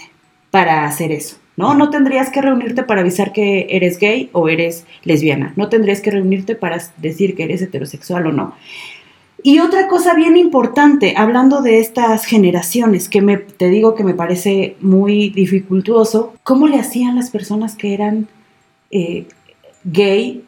para 0.50 0.86
hacer 0.86 1.12
eso, 1.12 1.36
¿no? 1.58 1.74
No 1.74 1.90
tendrías 1.90 2.30
que 2.30 2.40
reunirte 2.40 2.84
para 2.84 3.02
avisar 3.02 3.32
que 3.32 3.66
eres 3.68 3.98
gay 3.98 4.30
o 4.32 4.48
eres 4.48 4.86
lesbiana. 5.04 5.52
No 5.56 5.68
tendrías 5.68 6.00
que 6.00 6.10
reunirte 6.10 6.54
para 6.54 6.82
decir 6.96 7.36
que 7.36 7.44
eres 7.44 7.60
heterosexual 7.60 8.28
o 8.28 8.32
no. 8.32 8.54
Y 9.42 9.60
otra 9.60 9.86
cosa 9.86 10.14
bien 10.14 10.36
importante, 10.36 11.14
hablando 11.16 11.62
de 11.62 11.78
estas 11.78 12.24
generaciones, 12.24 13.08
que 13.08 13.22
me, 13.22 13.36
te 13.36 13.68
digo 13.68 13.94
que 13.94 14.02
me 14.02 14.14
parece 14.14 14.76
muy 14.80 15.30
dificultuoso, 15.30 16.34
¿cómo 16.42 16.66
le 16.66 16.80
hacían 16.80 17.14
las 17.14 17.30
personas 17.30 17.76
que 17.76 17.94
eran 17.94 18.28
eh, 18.90 19.28
gay 19.84 20.44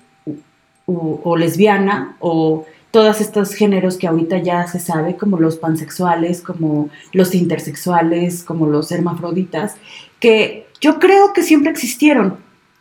o, 0.87 1.21
o 1.23 1.37
lesbiana 1.37 2.17
o 2.19 2.65
todos 2.91 3.21
estos 3.21 3.55
géneros 3.55 3.97
que 3.97 4.09
ahorita 4.09 4.39
ya 4.39 4.67
se 4.67 4.81
sabe, 4.81 5.17
como 5.17 5.39
los 5.39 5.57
pansexuales, 5.57 6.43
como 6.43 6.91
los 7.13 7.35
intersexuales, 7.35 8.43
como 8.43 8.67
los 8.67 8.91
hermafroditas, 8.91 9.77
que 10.19 10.67
yo 10.81 10.99
creo 10.99 11.33
que 11.33 11.45
siempre 11.45 11.71
existieron. 11.71 12.39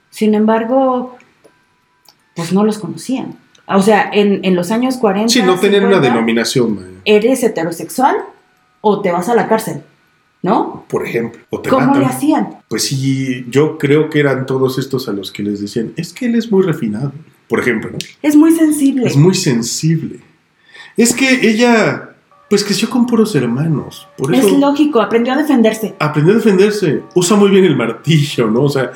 Sin 0.09 0.33
embargo, 0.33 1.15
pues 2.35 2.51
no 2.51 2.63
los 2.63 2.79
conocían. 2.79 3.37
O 3.75 3.81
sea, 3.81 4.09
en, 4.11 4.43
en 4.43 4.55
los 4.55 4.71
años 4.71 4.97
40... 4.97 5.29
Sí, 5.31 5.41
no 5.43 5.59
tenían 5.59 5.83
una 5.85 5.95
50, 5.97 6.09
denominación, 6.13 6.75
vaya. 6.75 6.87
¿Eres 7.05 7.43
heterosexual 7.43 8.15
o 8.81 9.01
te 9.01 9.11
vas 9.11 9.29
a 9.29 9.35
la 9.35 9.47
cárcel? 9.47 9.81
¿No? 10.41 10.85
por 10.87 11.05
ejemplo. 11.05 11.41
O 11.49 11.59
te 11.59 11.69
¿Cómo 11.69 11.87
matan. 11.87 12.01
le 12.01 12.07
hacían? 12.07 12.49
Pues 12.69 12.83
sí, 12.85 13.45
yo 13.49 13.77
creo 13.77 14.09
que 14.09 14.21
eran 14.21 14.45
todos 14.45 14.79
estos 14.79 15.09
a 15.09 15.11
los 15.11 15.31
que 15.33 15.43
les 15.43 15.59
decían, 15.61 15.91
es 15.97 16.13
que 16.13 16.27
él 16.27 16.35
es 16.35 16.49
muy 16.51 16.63
refinado. 16.63 17.11
Por 17.49 17.59
ejemplo, 17.59 17.89
¿no? 17.91 17.97
Es 18.21 18.35
muy 18.37 18.51
sensible. 18.53 19.05
Es 19.05 19.17
muy 19.17 19.35
sensible. 19.35 20.19
Es 20.95 21.13
que 21.13 21.49
ella, 21.49 22.11
pues 22.49 22.63
creció 22.63 22.89
con 22.89 23.05
puros 23.05 23.35
hermanos. 23.35 24.07
Por 24.17 24.33
Es 24.33 24.49
lógico, 24.53 25.01
aprendió 25.01 25.33
a 25.33 25.37
defenderse. 25.37 25.95
aprendió 25.99 26.33
a 26.33 26.37
defenderse. 26.37 27.03
Usa 27.15 27.35
muy 27.35 27.49
bien 27.49 27.65
el 27.65 27.75
martillo, 27.75 28.47
¿no? 28.47 28.61
O 28.63 28.69
sea, 28.69 28.91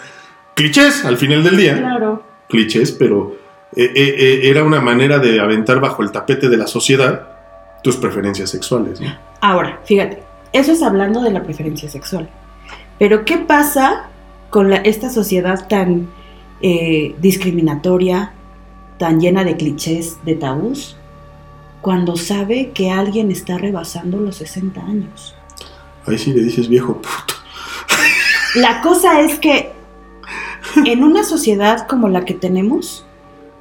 clichés 0.56 1.04
al 1.04 1.18
final 1.18 1.44
del 1.44 1.58
día. 1.58 1.78
Claro. 1.78 2.24
Clichés, 2.48 2.92
pero 2.94 3.36
eh, 3.76 3.92
eh, 3.96 4.16
eh, 4.20 4.40
era 4.50 4.64
una 4.64 4.80
manera 4.82 5.20
de 5.20 5.40
aventar 5.40 5.80
bajo 5.80 6.02
el 6.04 6.12
tapete 6.12 6.50
de 6.50 6.58
la 6.58 6.68
sociedad 6.68 7.28
tus 7.84 7.98
preferencias 7.98 8.50
sexuales. 8.50 9.02
¿no? 9.02 9.08
Ahora, 9.42 9.82
fíjate, 9.86 10.24
eso 10.54 10.72
es 10.72 10.82
hablando 10.82 11.22
de 11.22 11.32
la 11.32 11.44
preferencia 11.44 11.90
sexual. 11.90 12.30
Pero 13.00 13.26
¿qué 13.26 13.38
pasa 13.40 14.10
con 14.50 14.70
la- 14.70 14.78
esta 14.78 15.10
sociedad 15.10 15.68
tan 15.68 16.08
eh, 16.62 17.14
discriminatoria, 17.20 18.32
tan 18.98 19.20
llena 19.20 19.44
de 19.44 19.58
clichés, 19.58 20.18
de 20.24 20.36
tabús, 20.36 20.96
cuando 21.82 22.16
sabe 22.16 22.72
que 22.72 22.90
alguien 22.92 23.32
está 23.32 23.58
rebasando 23.58 24.18
los 24.20 24.38
60 24.38 24.80
años? 24.80 25.36
Ahí 26.06 26.18
sí 26.18 26.32
le 26.32 26.42
dices 26.44 26.70
viejo 26.70 26.94
puto. 27.02 27.34
La 28.56 28.82
cosa 28.82 29.20
es 29.22 29.40
que 29.40 29.72
en 30.86 31.04
una 31.04 31.24
sociedad 31.24 31.88
como 31.88 32.08
la 32.08 32.24
que 32.24 32.34
tenemos, 32.34 33.06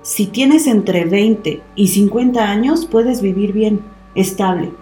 si 0.03 0.27
tienes 0.27 0.67
entre 0.67 1.05
20 1.05 1.63
y 1.77 1.89
50 1.89 2.43
años, 2.43 2.87
puedes 2.87 3.23
vivir 3.23 3.53
bien, 3.53 3.81
estable. 4.15 4.73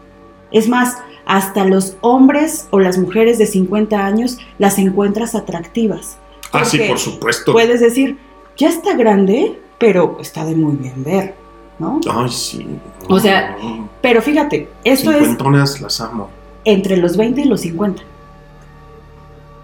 Es 0.50 0.69
más, 0.69 0.97
hasta 1.27 1.65
los 1.65 1.97
hombres 2.00 2.67
o 2.71 2.81
las 2.81 2.99
mujeres 2.99 3.39
de 3.39 3.47
50 3.47 4.05
años 4.05 4.39
las 4.59 4.79
encuentras 4.79 5.35
atractivas. 5.35 6.19
Ah, 6.53 6.65
sí, 6.65 6.81
por 6.89 6.99
supuesto. 6.99 7.53
Puedes 7.53 7.81
decir, 7.81 8.19
ya 8.57 8.69
está 8.69 8.97
grande, 8.97 9.61
pero 9.79 10.19
está 10.21 10.45
de 10.45 10.57
muy 10.57 10.77
bien 10.77 11.05
ver, 11.05 11.35
¿no? 11.79 12.00
Ay, 12.11 12.31
sí. 12.31 12.67
O 13.09 13.21
sea, 13.21 13.57
Pero 14.00 14.23
fíjate, 14.23 14.69
esto 14.85 15.12
es 15.12 15.81
las 15.81 16.00
amo. 16.00 16.29
entre 16.65 16.97
los 16.97 17.17
20 17.17 17.43
y 17.43 17.45
los 17.45 17.61
50. 17.61 18.03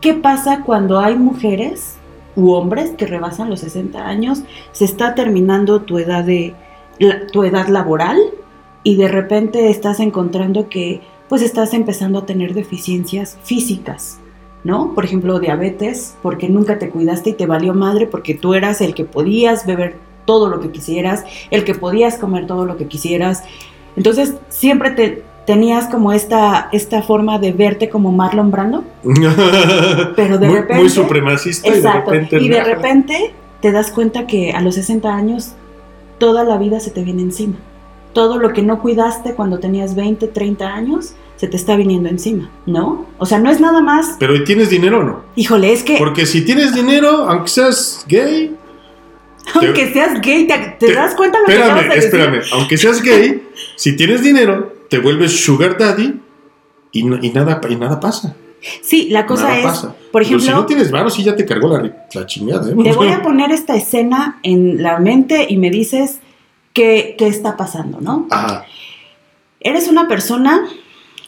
¿Qué 0.00 0.14
pasa 0.14 0.62
cuando 0.64 1.00
hay 1.00 1.16
mujeres 1.16 1.96
u 2.36 2.52
hombres 2.52 2.90
que 2.90 3.06
rebasan 3.06 3.50
los 3.50 3.60
60 3.60 4.06
años? 4.06 4.42
Se 4.72 4.84
está 4.84 5.14
terminando 5.14 5.82
tu 5.82 5.98
edad 5.98 6.24
de 6.24 6.54
tu 7.32 7.44
edad 7.44 7.68
laboral 7.68 8.18
y 8.82 8.96
de 8.96 9.08
repente 9.08 9.68
estás 9.68 10.00
encontrando 10.00 10.68
que 10.68 11.00
pues 11.28 11.42
estás 11.42 11.74
empezando 11.74 12.20
a 12.20 12.26
tener 12.26 12.54
deficiencias 12.54 13.36
físicas, 13.42 14.20
¿no? 14.62 14.94
Por 14.94 15.04
ejemplo, 15.04 15.40
diabetes, 15.40 16.16
porque 16.22 16.48
nunca 16.48 16.78
te 16.78 16.90
cuidaste 16.90 17.30
y 17.30 17.34
te 17.34 17.46
valió 17.46 17.74
madre 17.74 18.06
porque 18.06 18.34
tú 18.34 18.54
eras 18.54 18.80
el 18.80 18.94
que 18.94 19.04
podías 19.04 19.66
beber 19.66 19.96
todo 20.24 20.48
lo 20.48 20.60
que 20.60 20.70
quisieras, 20.70 21.24
el 21.50 21.64
que 21.64 21.74
podías 21.74 22.16
comer 22.16 22.46
todo 22.46 22.64
lo 22.64 22.76
que 22.76 22.86
quisieras. 22.86 23.42
Entonces, 23.96 24.34
siempre 24.48 24.90
te 24.90 25.24
tenías 25.46 25.86
como 25.86 26.12
esta, 26.12 26.68
esta 26.72 27.02
forma 27.02 27.38
de 27.38 27.52
verte 27.52 27.88
como 27.88 28.12
Marlon 28.12 28.50
Brando, 28.50 28.84
pero 30.16 30.38
de 30.38 30.46
muy, 30.48 30.56
repente... 30.56 30.74
muy 30.82 30.88
supremacista 30.90 31.68
Exacto. 31.68 32.12
y 32.14 32.18
de 32.18 32.20
repente. 32.20 32.40
Y 32.44 32.48
de 32.48 32.64
repente 32.64 33.34
te 33.60 33.72
das 33.72 33.90
cuenta 33.90 34.26
que 34.26 34.52
a 34.52 34.60
los 34.60 34.74
60 34.74 35.14
años 35.14 35.52
toda 36.18 36.44
la 36.44 36.58
vida 36.58 36.80
se 36.80 36.90
te 36.90 37.02
viene 37.02 37.22
encima. 37.22 37.54
Todo 38.12 38.38
lo 38.38 38.52
que 38.52 38.62
no 38.62 38.80
cuidaste 38.80 39.34
cuando 39.34 39.58
tenías 39.58 39.94
20, 39.94 40.28
30 40.28 40.66
años 40.66 41.14
se 41.36 41.46
te 41.48 41.56
está 41.56 41.76
viniendo 41.76 42.08
encima, 42.08 42.50
¿no? 42.64 43.04
O 43.18 43.26
sea, 43.26 43.38
no 43.38 43.50
es 43.50 43.60
nada 43.60 43.82
más, 43.82 44.16
Pero 44.18 44.34
¿y 44.34 44.42
¿tienes 44.44 44.70
dinero 44.70 45.00
o 45.00 45.02
no? 45.04 45.22
híjole, 45.36 45.70
es 45.72 45.82
que 45.82 45.96
Porque 45.98 46.24
si 46.24 46.42
tienes 46.42 46.74
dinero, 46.74 47.28
aunque 47.28 47.48
seas 47.50 48.04
gay. 48.08 48.56
aunque 49.54 49.92
seas 49.92 50.18
gay, 50.22 50.46
te, 50.46 50.56
te 50.80 50.86
te- 50.86 50.92
das 50.94 51.14
cuenta 51.14 51.38
lo 51.40 51.44
que 51.46 51.52
acabas 51.54 51.84
Espérame, 51.84 51.88
de 51.90 51.94
decir? 51.94 52.20
espérame. 52.20 52.42
Aunque 52.58 52.76
seas 52.78 53.02
gay, 53.02 53.48
si 53.76 53.94
tienes 53.96 54.22
dinero, 54.22 54.72
te 54.88 54.98
vuelves 54.98 55.44
sugar 55.44 55.76
daddy 55.78 56.20
y, 56.92 57.02
no- 57.04 57.18
y 57.22 57.30
nada, 57.30 57.60
y 57.68 57.76
nada 57.76 58.00
pasa. 58.00 58.34
Sí, 58.82 59.08
la 59.10 59.26
cosa 59.26 59.44
nada 59.44 59.58
es, 59.58 59.64
pasa. 59.64 59.94
por 60.10 60.22
Pero 60.22 60.24
si 60.24 60.34
ejemplo, 60.46 60.54
no 60.62 60.66
tienes 60.66 60.90
varo, 60.90 61.10
sí 61.10 61.22
ya 61.22 61.36
te 61.36 61.44
cargó 61.44 61.68
la, 61.68 62.06
la 62.14 62.26
chingada. 62.26 62.70
¿eh? 62.70 62.74
te 62.82 62.92
voy 62.96 63.08
a 63.08 63.22
poner 63.22 63.50
esta 63.52 63.76
escena 63.76 64.38
en 64.42 64.82
la 64.82 64.98
mente 64.98 65.46
y 65.48 65.56
me 65.56 65.70
dices 65.70 66.20
qué, 66.72 67.14
qué 67.18 67.26
está 67.28 67.56
pasando, 67.56 68.00
¿no? 68.00 68.26
Ajá. 68.30 68.64
Eres 69.60 69.88
una 69.88 70.08
persona 70.08 70.62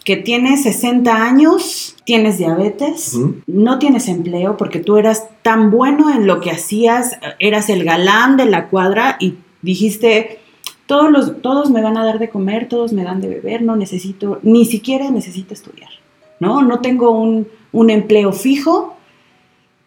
que 0.05 0.17
tiene 0.17 0.57
60 0.57 1.15
años, 1.23 1.95
tienes 2.05 2.39
diabetes, 2.39 3.19
no 3.47 3.79
tienes 3.79 4.09
empleo 4.09 4.57
porque 4.57 4.79
tú 4.81 4.97
eras 4.97 5.25
tan 5.43 5.71
bueno 5.71 6.11
en 6.15 6.27
lo 6.27 6.41
que 6.41 6.51
hacías, 6.51 7.19
eras 7.39 7.69
el 7.69 7.85
galán 7.85 8.37
de 8.39 8.47
la 8.47 8.69
cuadra 8.69 9.17
y 9.21 9.35
dijiste, 9.61 10.41
todos, 10.89 11.11
los, 11.13 11.43
todos 11.43 11.71
me 11.71 11.83
van 11.83 11.97
a 11.99 12.05
dar 12.05 12.19
de 12.19 12.31
comer, 12.31 12.67
todos 12.69 12.93
me 12.95 13.05
dan 13.05 13.21
de 13.21 13.29
beber, 13.29 13.63
no 13.63 13.77
necesito, 13.77 14.41
ni 14.43 14.65
siquiera 14.65 15.11
necesito 15.11 15.53
estudiar, 15.55 15.91
¿no? 16.41 16.63
No 16.63 16.81
tengo 16.81 17.11
un, 17.13 17.47
un 17.73 17.91
empleo 17.91 18.33
fijo 18.33 18.97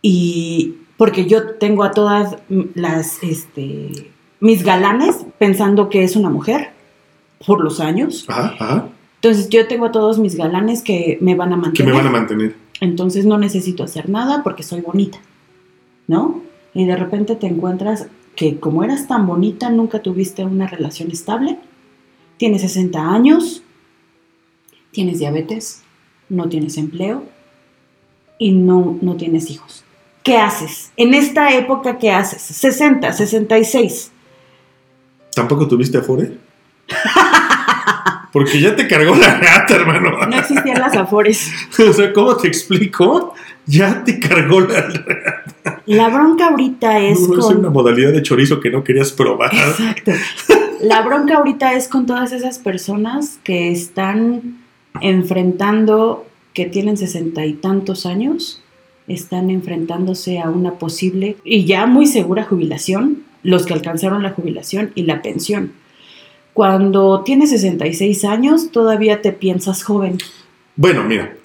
y 0.02 0.76
porque 0.98 1.26
yo 1.26 1.56
tengo 1.56 1.84
a 1.84 1.92
todas 1.92 2.38
las, 2.76 3.22
este, 3.24 4.12
mis 4.40 4.64
galanes 4.64 5.26
pensando 5.40 5.90
que 5.90 6.04
es 6.04 6.16
una 6.16 6.30
mujer 6.30 6.70
por 7.46 7.64
los 7.64 7.80
años. 7.80 8.26
Ajá, 8.30 8.54
ajá. 8.60 8.88
Entonces 9.16 9.50
yo 9.50 9.68
tengo 9.68 9.88
a 9.88 9.92
todos 9.92 10.20
mis 10.20 10.36
galanes 10.36 10.84
que 10.84 11.18
me 11.22 11.34
van 11.36 11.52
a 11.54 11.56
Que 11.56 11.62
mantener. 11.62 11.94
me 11.94 11.98
van 12.00 12.08
a 12.08 12.12
mantener. 12.12 12.56
Entonces 12.80 13.26
no 13.26 13.38
necesito 13.40 13.84
hacer 13.84 14.08
nada 14.10 14.44
porque 14.44 14.62
soy 14.64 14.82
bonita, 14.82 15.18
¿no? 16.08 16.42
Y 16.76 16.86
de 16.86 16.96
repente 16.96 17.36
te 17.36 17.48
encuentras 17.48 18.08
que 18.36 18.60
como 18.60 18.84
eras 18.84 19.08
tan 19.08 19.28
bonita, 19.28 19.70
nunca 19.70 20.02
tuviste 20.02 20.44
una 20.44 20.68
relación 20.68 21.12
estable, 21.12 21.60
tienes 22.38 22.62
60 22.62 23.00
años, 23.00 23.64
tienes 24.92 25.20
diabetes, 25.20 25.84
no 26.30 26.50
tienes 26.50 26.78
empleo 26.78 27.24
y 28.38 28.52
no, 28.52 28.98
no 29.02 29.16
tienes 29.16 29.50
hijos. 29.50 29.84
¿Qué 30.24 30.38
haces? 30.38 30.92
En 30.98 31.14
esta 31.14 31.56
época, 31.56 31.98
¿qué 31.98 32.12
haces? 32.12 32.42
60, 32.42 33.12
66. 33.14 34.12
¿Tampoco 35.34 35.68
tuviste 35.68 35.98
Afore? 35.98 36.38
Porque 38.32 38.62
ya 38.62 38.76
te 38.76 38.88
cargó 38.88 39.16
la 39.16 39.38
gata, 39.40 39.76
hermano. 39.76 40.26
No 40.26 40.38
existían 40.38 40.80
las 40.80 40.96
afores. 40.96 41.52
O 41.80 41.94
sea, 41.94 42.14
¿cómo 42.14 42.38
te 42.38 42.48
explico? 42.48 43.34
Ya 43.72 44.04
te 44.04 44.20
cargó 44.20 44.60
la. 44.62 45.44
La 45.86 46.10
bronca 46.10 46.50
ahorita 46.50 47.00
es 47.00 47.20
No, 47.22 47.40
es 47.40 47.46
con... 47.46 47.58
una 47.58 47.70
modalidad 47.70 48.12
de 48.12 48.22
chorizo 48.22 48.60
que 48.60 48.70
no 48.70 48.84
querías 48.84 49.12
probar. 49.12 49.54
Exacto. 49.54 50.12
La 50.82 51.02
bronca 51.02 51.38
ahorita 51.38 51.74
es 51.76 51.88
con 51.88 52.06
todas 52.06 52.34
esas 52.34 52.60
personas 52.60 53.40
que 53.44 53.72
están 53.72 54.58
enfrentando, 55.00 56.26
que 56.54 56.66
tienen 56.66 56.98
sesenta 56.98 57.46
y 57.46 57.54
tantos 57.54 58.06
años, 58.06 58.64
están 59.08 59.50
enfrentándose 59.50 60.40
a 60.40 60.50
una 60.50 60.74
posible 60.74 61.38
y 61.44 61.66
ya 61.66 61.86
muy 61.86 62.08
segura 62.08 62.44
jubilación, 62.44 63.24
los 63.44 63.66
que 63.66 63.74
alcanzaron 63.74 64.24
la 64.24 64.32
jubilación 64.32 64.92
y 64.96 65.04
la 65.04 65.22
pensión. 65.22 65.74
Cuando 66.54 67.22
tienes 67.22 67.52
66 67.52 68.26
años, 68.26 68.72
todavía 68.72 69.22
te 69.22 69.32
piensas 69.32 69.84
joven. 69.84 70.18
Bueno, 70.76 71.04
mira. 71.04 71.36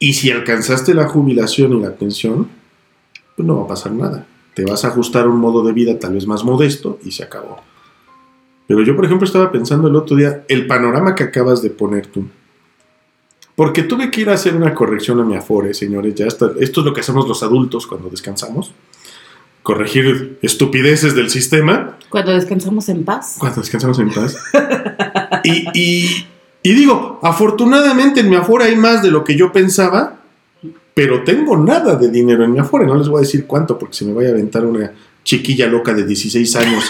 Y 0.00 0.14
si 0.14 0.30
alcanzaste 0.32 0.94
la 0.94 1.06
jubilación 1.06 1.72
y 1.74 1.80
la 1.80 1.94
pensión, 1.94 2.48
pues 3.36 3.46
no 3.46 3.58
va 3.58 3.64
a 3.64 3.68
pasar 3.68 3.92
nada. 3.92 4.26
Te 4.54 4.64
vas 4.64 4.84
a 4.84 4.88
ajustar 4.88 5.28
un 5.28 5.38
modo 5.38 5.62
de 5.62 5.72
vida 5.72 5.96
tal 5.98 6.14
vez 6.14 6.26
más 6.26 6.42
modesto 6.42 6.98
y 7.04 7.12
se 7.12 7.22
acabó. 7.22 7.62
Pero 8.66 8.82
yo, 8.82 8.96
por 8.96 9.04
ejemplo, 9.04 9.26
estaba 9.26 9.52
pensando 9.52 9.88
el 9.88 9.96
otro 9.96 10.16
día, 10.16 10.44
el 10.48 10.66
panorama 10.66 11.14
que 11.14 11.22
acabas 11.24 11.60
de 11.62 11.70
poner 11.70 12.06
tú. 12.06 12.26
Porque 13.56 13.82
tuve 13.82 14.10
que 14.10 14.22
ir 14.22 14.30
a 14.30 14.34
hacer 14.34 14.56
una 14.56 14.74
corrección 14.74 15.20
a 15.20 15.24
mi 15.24 15.36
Afore, 15.36 15.74
señores. 15.74 16.14
Ya 16.14 16.26
está, 16.26 16.50
esto 16.58 16.80
es 16.80 16.86
lo 16.86 16.94
que 16.94 17.00
hacemos 17.00 17.28
los 17.28 17.42
adultos 17.42 17.86
cuando 17.86 18.08
descansamos. 18.08 18.72
Corregir 19.62 20.38
estupideces 20.40 21.14
del 21.14 21.28
sistema 21.28 21.98
Cuando 22.08 22.32
descansamos 22.32 22.88
en 22.88 23.04
paz. 23.04 23.36
cuando 23.38 23.60
descansamos 23.60 23.98
en 23.98 24.10
paz. 24.10 24.38
y, 25.44 25.66
y- 25.78 26.26
y 26.62 26.74
digo, 26.74 27.18
afortunadamente 27.22 28.20
en 28.20 28.30
mi 28.30 28.36
Afore 28.36 28.66
hay 28.66 28.76
más 28.76 29.02
de 29.02 29.10
lo 29.10 29.24
que 29.24 29.36
yo 29.36 29.52
pensaba, 29.52 30.16
pero 30.94 31.22
tengo 31.24 31.56
nada 31.56 31.94
de 31.96 32.10
dinero 32.10 32.44
en 32.44 32.52
mi 32.52 32.58
Afore. 32.58 32.86
No 32.86 32.96
les 32.96 33.08
voy 33.08 33.18
a 33.18 33.20
decir 33.22 33.46
cuánto 33.46 33.78
porque 33.78 33.94
se 33.94 34.04
me 34.04 34.12
vaya 34.12 34.28
a 34.28 34.32
aventar 34.32 34.64
una 34.64 34.92
chiquilla 35.24 35.66
loca 35.66 35.94
de 35.94 36.04
16 36.04 36.56
años. 36.56 36.84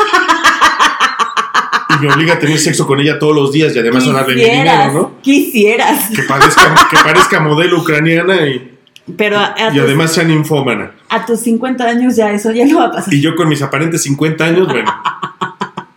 y 1.97 2.03
me 2.05 2.13
obliga 2.13 2.35
a 2.35 2.39
tener 2.39 2.59
sexo 2.59 2.87
con 2.87 3.01
ella 3.01 3.19
todos 3.19 3.35
los 3.35 3.53
días 3.53 3.75
y 3.75 3.79
además 3.79 4.07
a 4.09 4.13
darle 4.13 4.35
mi 4.37 4.43
dinero, 4.43 4.93
¿no? 4.93 5.13
Quisieras. 5.23 6.09
Que 6.15 6.23
parezca, 6.23 6.89
que 6.91 6.97
parezca 6.97 7.41
modelo 7.41 7.81
ucraniana 7.81 8.47
y, 8.49 8.77
Pero 9.17 9.39
a, 9.39 9.55
a 9.57 9.69
y 9.71 9.75
tus, 9.75 9.83
además 9.83 10.13
sea 10.13 10.25
ninfómana. 10.25 10.93
a 11.09 11.27
tus 11.27 11.41
50 11.41 11.85
años 11.85 12.17
ya 12.17 12.33
eso 12.33 12.51
ya 12.53 12.65
no 12.67 12.79
va 12.79 12.87
a 12.87 12.91
pasar. 12.93 13.13
Y 13.13 13.21
yo 13.21 13.37
con 13.37 13.49
mis 13.49 13.63
aparentes 13.63 14.03
50 14.03 14.45
años, 14.45 14.67
bueno. 14.69 14.91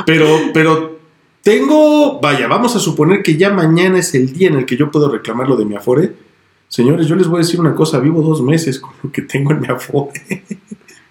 Pero, 0.05 0.27
pero 0.53 0.92
tengo, 1.43 2.19
vaya, 2.21 2.47
vamos 2.47 2.75
a 2.75 2.79
suponer 2.79 3.21
que 3.21 3.35
ya 3.35 3.49
mañana 3.51 3.99
es 3.99 4.15
el 4.15 4.31
día 4.33 4.47
en 4.47 4.55
el 4.55 4.65
que 4.65 4.77
yo 4.77 4.89
puedo 4.89 5.09
reclamar 5.11 5.47
lo 5.49 5.57
de 5.57 5.65
mi 5.65 5.75
Afore. 5.75 6.13
Señores, 6.69 7.05
yo 7.07 7.15
les 7.15 7.27
voy 7.27 7.37
a 7.37 7.43
decir 7.43 7.59
una 7.59 7.75
cosa, 7.75 7.99
vivo 7.99 8.21
dos 8.21 8.41
meses 8.41 8.79
con 8.79 8.91
lo 9.03 9.11
que 9.11 9.21
tengo 9.23 9.51
en 9.51 9.59
mi 9.61 9.67
Afore. 9.67 10.21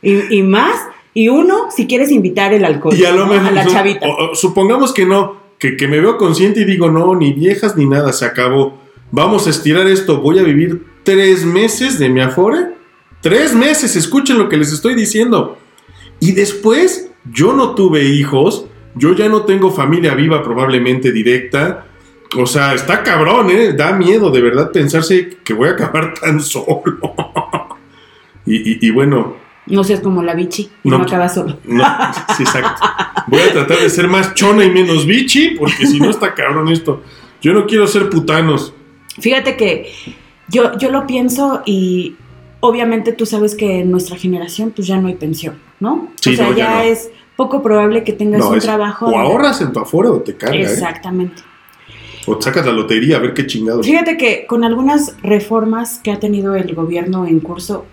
Y, 0.03 0.39
y 0.39 0.43
más, 0.43 0.75
y 1.15 1.29
uno, 1.29 1.67
si 1.71 1.87
quieres 1.87 2.11
invitar 2.11 2.53
el 2.53 2.65
alcohol 2.65 2.95
Y 2.97 3.05
a 3.05 3.13
lo 3.13 3.27
¿no? 3.27 3.33
mejor, 3.35 3.49
a 3.49 3.51
la 3.53 3.67
chavita. 3.67 4.07
o- 4.09 4.33
o 4.33 4.35
supongamos 4.35 4.93
que 4.93 5.05
no, 5.07 5.37
que, 5.59 5.77
que 5.77 5.87
me 5.87 6.01
veo 6.01 6.17
consciente 6.17 6.61
y 6.63 6.65
digo, 6.65 6.91
no, 6.91 7.15
ni 7.15 7.33
viejas 7.33 7.77
ni 7.77 7.87
nada, 7.87 8.13
se 8.13 8.25
acabó. 8.25 8.81
Vamos 9.13 9.47
a 9.47 9.51
estirar 9.51 9.87
esto, 9.87 10.21
voy 10.21 10.39
a 10.39 10.43
vivir 10.43 10.85
tres 11.05 11.45
meses 11.45 11.99
de 11.99 12.09
mi 12.09 12.21
Afore. 12.21 12.71
Tres 13.21 13.55
meses, 13.55 13.95
escuchen 13.95 14.39
lo 14.39 14.49
que 14.49 14.57
les 14.57 14.73
estoy 14.73 14.95
diciendo. 14.95 15.59
Y 16.19 16.33
después, 16.33 17.11
yo 17.33 17.53
no 17.53 17.75
tuve 17.77 18.05
hijos, 18.07 18.65
yo 18.95 19.15
ya 19.15 19.29
no 19.29 19.43
tengo 19.45 19.71
familia 19.71 20.15
viva 20.15 20.43
probablemente 20.43 21.13
directa. 21.13 21.87
O 22.37 22.47
sea, 22.47 22.73
está 22.75 23.03
cabrón, 23.03 23.51
¿eh? 23.51 23.73
Da 23.75 23.93
miedo 23.93 24.31
de 24.31 24.41
verdad 24.41 24.71
pensarse 24.73 25.39
que 25.45 25.53
voy 25.53 25.69
a 25.69 25.73
acabar 25.73 26.15
tan 26.21 26.41
solo. 26.41 26.99
y, 28.47 28.57
y- 28.73 28.79
y 28.81 28.91
bueno, 28.91 29.37
No 29.67 29.85
seas 29.85 30.01
como 30.01 30.23
la 30.23 30.35
bichi 30.35 30.69
No. 30.85 30.99
no, 30.99 31.05
acabas 31.05 31.35
solo. 31.35 31.59
no, 31.65 31.85
sí, 32.37 32.43
exacto. 32.43 32.83
Voy 33.29 33.41
a 33.41 33.53
tratar 33.53 33.79
de 33.79 33.89
ser 33.91 34.09
más 34.09 34.35
chona 34.35 34.65
y 34.65 34.71
menos 34.71 35.07
bichi, 35.07 35.51
porque 35.59 35.87
si 35.87 36.01
no 36.01 36.11
está 36.11 36.35
cabrón 36.35 36.69
esto. 36.69 37.03
Yo 37.41 37.53
no 37.53 37.67
quiero 37.67 37.87
ser 37.87 38.09
putanos. 38.09 38.73
Fíjate 39.21 39.57
que 39.57 39.93
yo, 40.49 40.77
yo 40.79 40.91
lo 40.91 41.07
pienso 41.07 41.63
y 41.67 42.17
obviamente 42.61 43.13
tú 43.13 43.27
sabes 43.27 43.55
que 43.55 43.81
en 43.81 43.91
nuestra 43.91 44.17
generación 44.17 44.73
pues 44.75 44.87
ya 44.89 44.97
no 44.99 45.09
hay 45.09 45.15
pensión, 45.15 45.59
¿no? 45.81 46.09
Sí, 46.21 46.33
o 46.33 46.37
sea, 46.37 46.47
no, 46.49 46.53
ya 46.57 46.57
ya, 46.57 46.77
no. 46.77 46.83
es 46.83 47.11
poco 47.37 47.63
probable 47.63 48.05
que 48.05 48.13
tengas 48.13 48.41
No, 48.41 48.51
un 48.51 48.59
es- 48.59 48.65
trabajo. 48.65 49.07
o 49.07 49.19
ahorras 49.19 49.61
en 49.61 49.73
tu 49.73 49.81
afora 49.81 50.11
o 50.11 50.21
te 50.21 50.37
carga, 50.37 50.57
¿eh? 50.57 50.63
Exactamente. 50.63 51.43
O 52.27 52.37
te 52.37 52.43
sacas 52.45 52.65
la 52.67 52.73
lotería 52.73 53.17
a 53.17 53.21
ver 53.21 53.35
qué 53.35 53.47
chingados. 53.47 53.85
Fíjate 53.87 54.17
que 54.17 54.47
con 54.47 54.63
algunas 54.65 55.17
reformas 55.23 55.99
que 55.99 56.13
ha 56.13 56.21
tenido 56.21 56.55
el 56.55 56.75
gobierno 56.75 57.27
en 57.27 57.41
curso, 57.41 57.85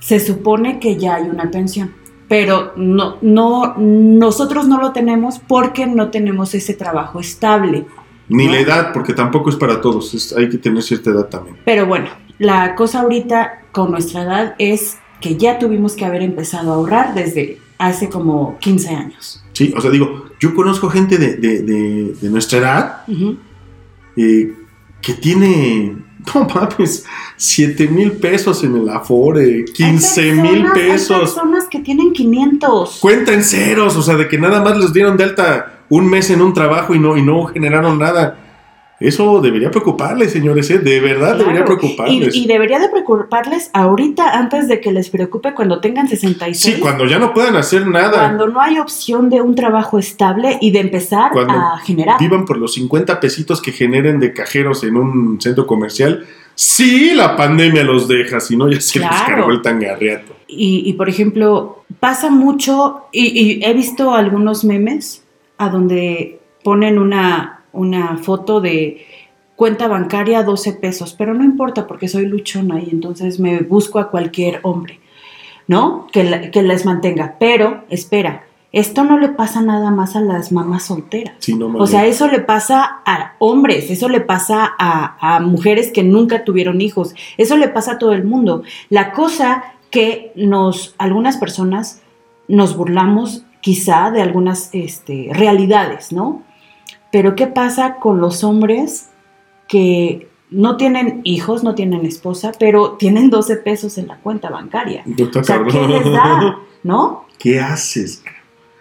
se 0.00 0.18
supone 0.20 0.80
que 0.80 0.96
ya 0.96 1.16
hay 1.16 1.28
una 1.28 1.50
pensión, 1.50 1.92
pero 2.28 2.72
no, 2.76 3.16
no, 3.20 3.74
nosotros 3.78 4.66
no 4.66 4.80
lo 4.80 4.92
tenemos 4.92 5.38
porque 5.38 5.86
no 5.86 6.10
tenemos 6.10 6.54
ese 6.54 6.74
trabajo 6.74 7.20
estable. 7.20 7.84
Ni 8.28 8.46
¿no? 8.46 8.52
la 8.52 8.60
edad, 8.60 8.92
porque 8.92 9.12
tampoco 9.14 9.50
es 9.50 9.56
para 9.56 9.80
todos. 9.80 10.14
es- 10.14 10.36
hay 10.36 10.48
que 10.48 10.58
tener 10.58 10.82
cierta 10.82 11.10
edad 11.10 11.26
también. 11.28 11.56
Pero 11.64 11.86
bueno, 11.86 12.08
la 12.38 12.74
cosa 12.74 13.00
ahorita 13.00 13.62
con 13.72 13.90
nuestra 13.90 14.22
edad 14.22 14.54
es 14.58 14.98
que 15.20 15.36
ya 15.36 15.58
tuvimos 15.58 15.94
que 15.94 16.04
haber 16.04 16.22
empezado 16.22 16.72
a 16.72 16.74
ahorrar 16.76 17.14
desde 17.14 17.58
hace 17.78 18.08
como 18.08 18.58
15 18.58 18.88
años. 18.90 19.42
Sí, 19.52 19.72
o 19.76 19.80
sea, 19.80 19.90
digo, 19.90 20.26
yo 20.40 20.54
conozco 20.54 20.88
gente 20.90 21.16
de, 21.18 21.36
de- 21.36 21.62
de- 21.62 22.14
de 22.20 22.30
nuestra 22.30 22.58
edad 22.58 23.02
eh, 24.16 24.52
que 25.00 25.14
tiene, 25.14 25.96
no 26.34 26.46
mames, 26.54 27.04
7 27.36 27.88
mil 27.88 28.12
pesos 28.12 28.62
en 28.64 28.76
el 28.76 28.88
Afore, 28.88 29.64
15 29.64 30.20
Hay 30.20 30.32
mil 30.32 30.42
personas- 30.64 30.76
Hay 30.76 30.88
pesos. 30.90 31.18
personas 31.20 31.64
que 31.70 31.78
tienen 31.80 32.12
500. 32.12 32.98
Cuenta 33.00 33.32
en 33.32 33.42
ceros, 33.44 33.96
o 33.96 34.02
sea, 34.02 34.16
de 34.16 34.28
que 34.28 34.38
nada 34.38 34.62
más 34.62 34.76
les 34.76 34.92
dieron 34.92 35.16
de 35.16 35.24
alta 35.24 35.80
un 35.88 36.08
mes 36.08 36.30
en 36.30 36.42
un 36.42 36.52
trabajo 36.52 36.94
y 36.94 36.98
no, 36.98 37.16
y 37.16 37.22
no 37.22 37.46
generaron 37.46 37.98
nada. 37.98 38.47
Eso 39.00 39.40
debería 39.40 39.70
preocuparles, 39.70 40.32
señores, 40.32 40.68
¿eh? 40.70 40.78
De 40.80 40.98
verdad 41.00 41.28
Claro. 41.36 41.38
debería 41.38 41.64
preocuparles. 41.64 42.34
y 42.34 42.46
debería 42.48 42.80
de 42.80 42.88
preocuparles 42.88 43.70
ahorita 43.72 44.36
antes 44.36 44.66
de 44.66 44.80
que 44.80 44.90
les 44.92 45.08
preocupe 45.08 45.54
cuando 45.54 45.80
tengan 45.80 46.08
66. 46.08 46.74
sí, 46.76 46.80
cuando 46.80 47.06
ya 47.06 47.18
no 47.20 47.32
puedan 47.32 47.54
hacer 47.54 47.86
nada, 47.86 48.10
cuando 48.18 48.48
no 48.48 48.60
hay 48.60 48.78
opción 48.80 49.30
de 49.30 49.40
un 49.40 49.54
trabajo 49.54 49.98
estable 50.00 50.58
y 50.60 50.72
de 50.72 50.80
empezar 50.80 51.30
Cuando 51.30 51.52
a 51.54 51.78
generar. 51.78 52.18
vivan 52.18 52.44
por 52.44 52.56
los 52.58 52.74
50 52.74 53.20
pesitos 53.20 53.62
que 53.62 53.70
generen 53.70 54.18
de 54.18 54.32
cajeros 54.32 54.82
en 54.82 54.96
un 54.96 55.40
centro 55.40 55.66
comercial. 55.66 56.24
Sí, 56.56 57.12
la 57.14 57.36
pandemia 57.36 57.84
los 57.84 58.08
deja, 58.08 58.40
si 58.40 58.56
no 58.56 58.68
ya 58.68 58.80
se 58.80 58.98
les 58.98 59.08
Claro. 59.08 59.26
cargó 59.26 59.50
el 59.52 59.62
tangarriato. 59.62 60.34
Y, 60.48 60.82
y, 60.86 60.94
por 60.94 61.08
ejemplo, 61.08 61.84
pasa 62.00 62.30
mucho, 62.30 63.02
y, 63.12 63.26
y 63.60 63.64
he 63.64 63.72
visto 63.74 64.12
algunos 64.14 64.64
memes 64.64 65.22
a 65.56 65.68
donde 65.68 66.40
ponen 66.64 66.98
una, 66.98 67.57
una 67.72 68.16
foto 68.18 68.60
de 68.60 69.04
cuenta 69.56 69.88
bancaria 69.88 70.42
12 70.42 70.74
pesos, 70.74 71.14
pero 71.18 71.34
no 71.34 71.44
importa 71.44 71.86
porque 71.86 72.08
soy 72.08 72.26
luchona 72.26 72.80
y 72.80 72.90
entonces 72.90 73.40
me 73.40 73.60
busco 73.60 73.98
a 73.98 74.10
cualquier 74.10 74.60
hombre, 74.62 75.00
¿no? 75.66 76.06
Que, 76.12 76.24
la- 76.24 76.50
que 76.50 76.62
les 76.62 76.84
mantenga. 76.86 77.36
Pero, 77.40 77.84
espera, 77.90 78.44
esto 78.70 79.02
no 79.04 79.18
le 79.18 79.28
pasa 79.30 79.60
nada 79.62 79.90
más 79.90 80.14
a 80.14 80.20
las 80.20 80.52
mamás 80.52 80.84
solteras. 80.84 81.34
Sí, 81.38 81.54
no 81.54 81.66
O 81.76 81.86
sea, 81.86 82.06
eso 82.06 82.28
le 82.28 82.40
pasa 82.40 83.00
a 83.04 83.32
hombres, 83.38 83.90
eso 83.90 84.08
le 84.08 84.20
pasa 84.20 84.70
a, 84.78 85.36
a 85.36 85.40
mujeres 85.40 85.90
que 85.90 86.02
nunca 86.04 86.44
tuvieron 86.44 86.80
hijos, 86.80 87.14
eso 87.36 87.56
le 87.56 87.68
pasa 87.68 87.92
a 87.92 87.98
todo 87.98 88.12
el 88.12 88.24
mundo. 88.24 88.62
La 88.90 89.12
cosa 89.12 89.64
que 89.90 90.32
nos, 90.36 90.94
algunas 90.98 91.38
personas 91.38 92.02
nos 92.46 92.76
burlamos 92.76 93.44
quizá 93.60 94.10
de 94.10 94.22
algunas 94.22 94.68
este, 94.72 95.30
realidades, 95.32 96.12
¿no? 96.12 96.42
Pero 97.10 97.34
¿qué 97.34 97.46
pasa 97.46 97.96
con 97.96 98.20
los 98.20 98.44
hombres 98.44 99.08
que 99.66 100.28
no 100.50 100.76
tienen 100.76 101.20
hijos, 101.24 101.62
no 101.62 101.74
tienen 101.74 102.04
esposa, 102.06 102.52
pero 102.58 102.92
tienen 102.92 103.30
12 103.30 103.56
pesos 103.56 103.98
en 103.98 104.08
la 104.08 104.16
cuenta 104.16 104.50
bancaria? 104.50 105.04
O 105.06 105.44
sea, 105.44 105.64
¿qué 105.64 105.86
les 105.86 106.04
da? 106.04 106.58
¿No? 106.82 107.24
¿Qué 107.38 107.60
haces? 107.60 108.22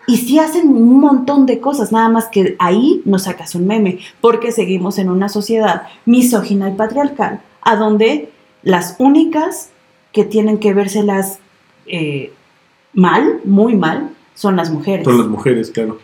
Y 0.07 0.17
sí 0.17 0.39
hacen 0.39 0.69
un 0.69 1.01
montón 1.01 1.45
de 1.45 1.59
cosas, 1.59 1.91
nada 1.91 2.07
más 2.07 2.29
que 2.29 2.55
ahí 2.59 3.01
nos 3.03 3.23
sacas 3.23 3.55
un 3.55 3.67
meme, 3.67 3.99
porque 4.21 4.53
seguimos 4.53 4.97
en 4.99 5.09
una 5.09 5.27
sociedad 5.27 5.83
misógina 6.05 6.69
y 6.69 6.75
patriarcal, 6.75 7.41
a 7.61 7.75
donde 7.75 8.31
las 8.63 8.95
únicas 8.99 9.71
que 10.13 10.23
tienen 10.23 10.59
que 10.59 10.73
vérselas 10.73 11.39
eh, 11.85 12.31
mal, 12.93 13.41
muy 13.43 13.75
mal, 13.75 14.11
son 14.33 14.55
las 14.55 14.71
mujeres. 14.71 15.03
Son 15.03 15.17
las 15.17 15.27
mujeres, 15.27 15.71
claro. 15.71 15.99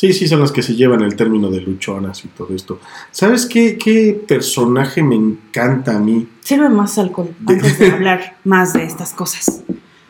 Sí, 0.00 0.14
sí, 0.14 0.26
son 0.26 0.40
las 0.40 0.50
que 0.50 0.62
se 0.62 0.74
llevan 0.76 1.02
el 1.02 1.14
término 1.14 1.50
de 1.50 1.60
luchonas 1.60 2.24
y 2.24 2.28
todo 2.28 2.54
esto. 2.56 2.80
¿Sabes 3.10 3.44
qué, 3.44 3.76
qué 3.76 4.18
personaje 4.26 5.02
me 5.02 5.14
encanta 5.14 5.94
a 5.94 5.98
mí? 5.98 6.26
Sirve 6.40 6.70
más 6.70 6.96
alcohol 6.96 7.34
De- 7.38 7.52
antes 7.52 7.78
de 7.78 7.90
hablar 7.92 8.38
más 8.44 8.72
de 8.72 8.84
estas 8.84 9.12
cosas. 9.12 9.62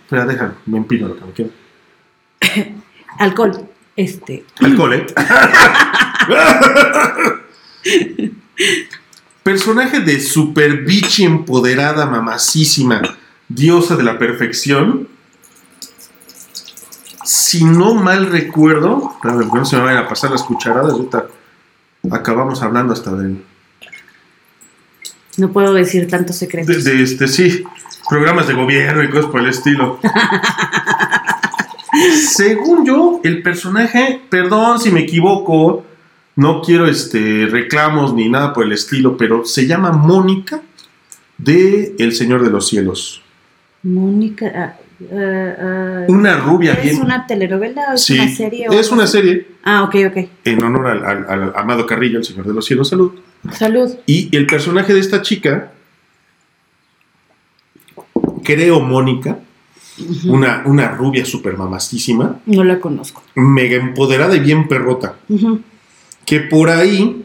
Espera, 0.04 0.26
déjame, 0.26 0.52
me 0.66 0.78
empino 0.78 1.08
lo 1.08 1.16
que 1.16 1.24
me 1.24 1.32
queda. 1.32 1.48
Alcohol, 3.18 3.68
este, 3.96 4.44
Alcohol, 4.60 4.94
¿eh? 4.94 5.06
Personaje 9.42 9.98
de 9.98 10.20
super 10.20 10.84
bichi 10.84 11.24
empoderada, 11.24 12.06
mamacísima, 12.06 13.02
diosa 13.48 13.96
de 13.96 14.04
la 14.04 14.20
perfección. 14.20 15.08
Si 17.30 17.64
no 17.64 17.94
mal 17.94 18.26
recuerdo, 18.26 19.14
ver, 19.22 19.46
no 19.46 19.64
se 19.64 19.76
me 19.76 19.82
vayan 19.82 20.04
a 20.04 20.08
pasar 20.08 20.32
las 20.32 20.42
cucharadas, 20.42 20.94
ahorita 20.94 21.28
acabamos 22.10 22.60
hablando 22.60 22.92
hasta 22.92 23.14
de, 23.14 23.36
no 25.36 25.52
puedo 25.52 25.72
decir 25.74 26.08
tantos 26.08 26.40
de, 26.40 26.46
secretos. 26.46 26.82
de, 26.82 27.00
este, 27.00 27.28
sí, 27.28 27.62
programas 28.08 28.48
de 28.48 28.54
gobierno 28.54 29.04
y 29.04 29.10
cosas 29.10 29.30
por 29.30 29.42
el 29.42 29.48
estilo. 29.48 30.00
Según 32.32 32.84
yo, 32.84 33.20
el 33.22 33.44
personaje, 33.44 34.20
perdón 34.28 34.80
si 34.80 34.90
me 34.90 35.02
equivoco, 35.02 35.84
no 36.34 36.62
quiero 36.62 36.88
este 36.88 37.46
reclamos 37.48 38.12
ni 38.12 38.28
nada 38.28 38.52
por 38.52 38.64
el 38.64 38.72
estilo, 38.72 39.16
pero 39.16 39.44
se 39.44 39.68
llama 39.68 39.92
Mónica 39.92 40.62
de 41.38 41.94
El 41.96 42.12
Señor 42.12 42.42
de 42.42 42.50
los 42.50 42.66
Cielos. 42.66 43.22
Mónica, 43.84 44.50
ah, 44.52 44.89
ah, 45.12 45.54
ah, 45.60 46.04
Una 46.08 46.36
rubia 46.36 46.72
¿es 46.74 46.82
bien. 46.84 47.02
una 47.02 47.26
telenovela 47.26 47.86
o 47.90 47.94
es 47.94 48.02
sí, 48.04 48.14
una 48.18 48.28
serie? 48.28 48.68
o 48.68 48.72
es 48.72 48.90
una 48.90 49.06
serie 49.06 49.46
Ah, 49.64 49.82
ok, 49.84 49.94
ok. 50.08 50.28
en 50.44 50.62
honor 50.62 50.86
al, 50.88 51.04
al- 51.04 51.26
al 51.28 51.52
amado 51.56 51.86
Carrillo, 51.86 52.18
el 52.18 52.24
Señor 52.24 52.46
de 52.46 52.54
los 52.54 52.64
Cielos, 52.64 52.88
salud. 52.88 53.12
Salud. 53.52 53.90
Y 54.06 54.34
el 54.36 54.46
personaje 54.46 54.92
de 54.94 55.00
esta 55.00 55.22
chica, 55.22 55.72
creo 58.44 58.80
Mónica, 58.80 59.38
una, 60.26 60.62
una 60.66 60.88
rubia 60.88 61.24
super 61.26 61.56
mamacísima, 61.56 62.40
No 62.46 62.64
la 62.64 62.80
conozco. 62.80 63.22
mega 63.34 63.76
empoderada 63.76 64.34
y 64.36 64.40
bien 64.40 64.66
perrota. 64.68 65.16
Que 66.24 66.40
por 66.40 66.70
ahí 66.70 67.24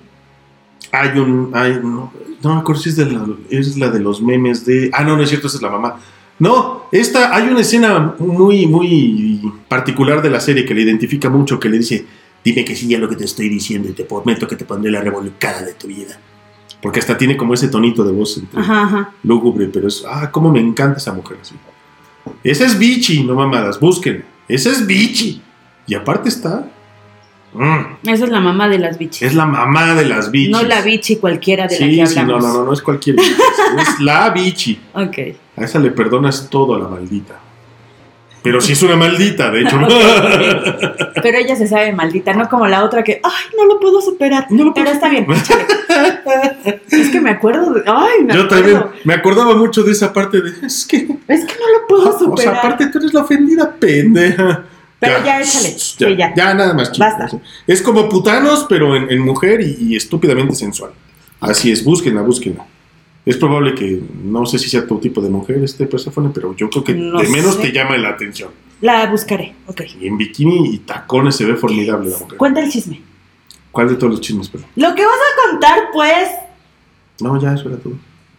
hay 0.92 1.20
un. 1.20 1.52
Hay, 1.54 1.80
no, 1.82 2.12
no 2.44 2.54
me 2.56 2.60
acuerdo 2.60 2.82
si 2.82 2.90
es, 2.90 2.96
de 2.96 3.06
la, 3.06 3.26
es 3.50 3.78
la 3.78 3.90
de 3.90 4.00
los 4.00 4.22
memes 4.22 4.66
de. 4.66 4.90
Ah, 4.94 5.04
no, 5.04 5.16
no 5.16 5.24
es 5.24 5.30
cierto, 5.30 5.48
esa 5.48 5.58
es 5.58 5.64
la 5.64 5.70
mamá. 5.70 6.00
No, 6.40 6.88
esta, 6.92 7.34
hay 7.34 7.48
una 7.48 7.62
escena 7.62 8.16
muy, 8.20 8.66
muy 8.68 9.42
particular 9.70 10.22
de 10.22 10.30
la 10.30 10.40
serie 10.40 10.66
que 10.66 10.74
le 10.74 10.82
identifica 10.82 11.30
mucho, 11.30 11.60
que 11.60 11.70
le 11.70 11.78
dice, 11.78 12.06
dime 12.44 12.66
que 12.66 12.76
sí 12.76 12.94
a 12.94 13.00
lo 13.00 13.08
que 13.08 13.16
te 13.16 13.24
estoy 13.26 13.48
diciendo 13.50 13.90
y 13.90 13.94
te 13.94 14.04
prometo 14.04 14.48
que 14.48 14.56
te 14.58 14.66
pondré 14.66 14.92
la 14.92 15.02
revolcada 15.02 15.62
de 15.62 15.74
tu 15.76 15.88
vida. 15.88 16.20
Porque 16.82 17.00
hasta 17.00 17.18
tiene 17.18 17.38
como 17.38 17.54
ese 17.54 17.70
tonito 17.70 18.04
de 18.04 18.12
voz 18.12 18.38
entre 18.38 18.60
Ajá, 18.60 18.84
ajá. 18.84 19.12
lúgubre, 19.24 19.68
pero 19.72 19.88
es, 19.88 20.04
ah, 20.08 20.30
cómo 20.30 20.52
me 20.52 20.60
encanta 20.60 20.98
esa 20.98 21.14
mujer 21.14 21.38
así. 21.42 21.56
Esa 22.44 22.66
es 22.66 22.78
Bichi, 22.78 23.24
no 23.24 23.34
mamadas, 23.36 23.80
busquen. 23.80 24.26
Esa 24.48 24.70
es 24.72 24.86
Bichi. 24.86 25.42
Y 25.88 25.96
aparte 25.96 26.28
está... 26.30 26.68
mm, 27.54 28.08
Esa 28.10 28.26
es 28.26 28.30
la 28.30 28.42
mamá 28.42 28.68
de 28.68 28.80
las 28.80 28.98
bichis. 28.98 29.22
es 29.22 29.36
la 29.36 29.46
mamá 29.46 29.94
de 29.96 30.06
las 30.06 30.32
bichis. 30.32 30.52
No 30.52 30.64
la 30.64 30.82
bichi 30.82 31.16
cualquiera 31.18 31.68
de 31.68 31.80
la 31.80 31.86
Sí, 31.86 31.96
que 31.98 32.08
sí, 32.08 32.16
no, 32.20 32.40
no, 32.40 32.54
no, 32.54 32.66
no 32.66 32.74
es 32.74 32.82
cualquier 32.82 33.16
bichi. 33.16 33.32
es 33.80 34.00
la 34.02 34.30
bichi. 34.32 34.80
Ok. 34.94 35.18
A 35.58 35.64
esa 35.64 35.80
le 35.80 35.92
perdonas 35.92 36.50
todo 36.50 36.76
a 36.76 36.80
la 36.80 36.88
maldita. 36.88 37.40
Pero 38.44 38.62
sí 38.62 38.74
es 38.74 38.84
una 38.84 38.96
maldita, 38.96 39.50
de 39.50 39.62
hecho. 39.62 39.78
Pero 41.22 41.38
ella 41.40 41.56
se 41.56 41.68
sabe 41.68 41.92
maldita, 41.94 42.34
no 42.34 42.48
como 42.48 42.68
la 42.68 42.84
otra 42.84 43.04
que, 43.04 43.20
ay, 43.24 43.44
no 43.58 43.66
lo 43.66 43.80
puedo 43.80 44.02
superar. 44.02 44.46
No 44.52 44.66
lo 44.66 44.74
Pero 44.74 44.92
está 44.92 45.10
bien. 45.10 45.26
Es 46.92 47.10
que 47.10 47.22
me 47.22 47.32
acuerdo 47.32 47.74
de, 47.74 47.84
ay, 47.88 48.24
me 48.24 48.34
Yo 48.36 48.44
acuerdo. 48.44 48.48
también 48.64 48.84
me 49.04 49.14
acordaba 49.14 49.56
mucho 49.56 49.82
de 49.84 49.92
esa 49.94 50.14
parte 50.14 50.42
de. 50.42 50.52
Es 50.66 50.86
que. 50.86 50.98
Es 51.28 51.46
que 51.46 51.54
no 51.54 51.80
lo 51.80 51.88
puedo 51.88 52.10
O 52.10 52.12
sea, 52.12 52.20
superar. 52.20 52.56
aparte 52.58 52.88
tú 52.88 53.00
eres 53.00 53.14
la 53.14 53.22
ofendida, 53.22 53.74
pendeja. 53.80 54.64
Pero 55.00 55.24
ya, 55.26 55.42
échale. 55.42 55.70
Ya, 55.72 55.78
Sí, 55.80 56.16
ya. 56.16 56.34
ya, 56.36 56.54
nada 56.54 56.74
más, 56.74 56.92
chicos. 56.92 57.12
Basta. 57.18 57.38
Es 57.68 57.82
como 57.82 58.08
putanos, 58.10 58.66
pero 58.70 58.96
en, 58.96 59.12
en 59.12 59.20
mujer 59.20 59.62
y, 59.62 59.76
y 59.80 59.96
estúpidamente 59.96 60.54
sensual. 60.56 60.92
Así 61.40 61.72
es, 61.72 61.84
búsquenla, 61.84 62.22
búsquenla. 62.22 62.66
Es 63.26 63.38
probable 63.38 63.74
que 63.74 64.02
no 64.24 64.46
sé 64.46 64.60
si 64.60 64.70
sea 64.70 64.86
tu 64.86 65.00
tipo 65.00 65.20
de 65.22 65.30
mujer 65.30 65.64
este 65.64 65.88
Persephone, 65.88 66.30
pero 66.34 66.56
yo 66.56 66.70
creo 66.70 66.84
que 66.84 66.94
No 66.94 67.20
de 67.20 67.28
menos 67.30 67.56
sé. 67.56 67.64
te 67.64 67.72
llama 67.72 67.98
la 67.98 68.10
atención. 68.10 68.52
La 68.82 69.06
buscaré, 69.08 69.56
ok. 69.68 69.82
Y 70.00 70.08
en 70.08 70.18
bikini 70.18 70.76
y 70.76 70.78
tacones 70.80 71.36
se 71.36 71.46
ve 71.46 71.56
formidable 71.56 72.10
la 72.12 72.18
mujer. 72.20 72.38
Cuenta 72.38 72.60
el 72.62 72.70
chisme. 72.72 73.02
¿Cuál 73.72 73.90
de 73.90 73.96
todos 73.96 74.12
los 74.12 74.22
chismes, 74.22 74.48
pero? 74.50 74.64
Lo 74.76 74.94
que 74.96 75.04
vas 75.06 75.16
a 75.16 75.50
contar, 75.50 75.80
pues, 75.92 76.30
No, 77.20 77.42
ya, 77.42 77.54
eso 77.56 77.68
era 77.70 77.78
todo. 77.78 77.94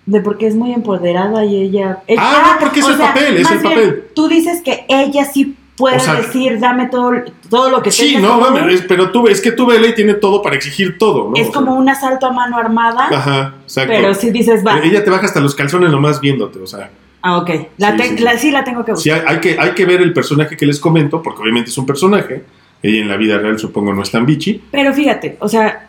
de 0.07 0.21
porque 0.21 0.47
es 0.47 0.55
muy 0.55 0.73
empoderada 0.73 1.45
y 1.45 1.57
ella... 1.63 2.03
Ah, 2.17 2.53
no, 2.55 2.61
porque 2.65 2.79
es 2.81 2.87
el 2.89 2.97
papel, 2.97 3.37
es 3.39 3.51
el 3.51 3.59
bien, 3.59 3.63
papel. 3.75 4.05
Tú 4.15 4.29
dices 4.29 4.63
que 4.63 4.85
ella 4.89 5.25
sí 5.25 5.57
puede 5.77 5.97
O 5.97 6.01
sea, 6.01 6.15
decir, 6.15 6.59
dame 6.59 6.87
todo, 6.87 7.13
todo 7.51 7.71
lo 7.71 7.83
que 7.83 7.91
Sí, 7.91 8.15
tengas 8.15 8.23
no, 8.23 8.41
mames, 8.41 8.63
un- 8.63 8.71
es- 8.71 8.83
pero 8.89 9.11
tú, 9.11 9.29
es 9.29 9.41
que 9.41 9.53
tu 9.53 9.71
ley 9.71 9.95
tiene 9.95 10.15
todo 10.15 10.43
para 10.43 10.57
exigir 10.57 10.99
todo, 10.99 11.31
¿no? 11.31 11.37
Es 11.37 11.49
O 11.49 11.53
como 11.53 11.73
sea, 11.73 11.81
un 11.81 11.89
asalto 11.89 12.27
a 12.27 12.33
mano 12.33 12.57
armada, 12.57 13.09
Ajá, 13.11 13.55
exacto. 13.63 13.93
pero 13.95 14.15
si 14.15 14.31
dices, 14.31 14.65
va. 14.67 14.79
Ella 14.81 15.05
te 15.05 15.11
baja 15.11 15.27
hasta 15.27 15.41
los 15.41 15.55
calzones 15.55 15.91
nomás 15.91 16.21
viéndote, 16.21 16.59
o 16.59 16.67
sea. 16.67 16.91
Ah, 17.23 17.39
ok. 17.39 17.51
La 17.79 17.93
Sí, 17.93 17.97
te- 17.97 18.09
sí, 18.09 18.17
sí. 18.19 18.23
la- 18.25 18.39
sí 18.39 18.51
la 18.51 18.65
tengo 18.65 18.85
que 18.85 18.97
Sí, 18.97 19.11
buscar. 19.11 19.29
hay, 19.29 19.35
hay 19.37 19.41
que, 19.41 19.57
hay 19.59 19.71
que 19.73 19.85
ver 19.85 20.01
el 20.01 20.13
personaje 20.13 20.57
que 20.57 20.65
les 20.67 20.79
comento, 20.81 21.21
porque 21.23 21.43
obviamente 21.43 21.71
es 21.71 21.79
un 21.79 21.85
personaje. 21.87 22.45
Ella 22.83 23.01
en 23.03 23.09
la 23.09 23.17
vida 23.17 23.39
real 23.39 23.59
supongo 23.59 23.93
no 23.93 24.03
es 24.03 24.11
tan 24.11 24.25
bichi. 24.27 24.63
Pero 24.71 24.93
fíjate, 24.95 25.37
o 25.41 25.49
sea, 25.49 25.86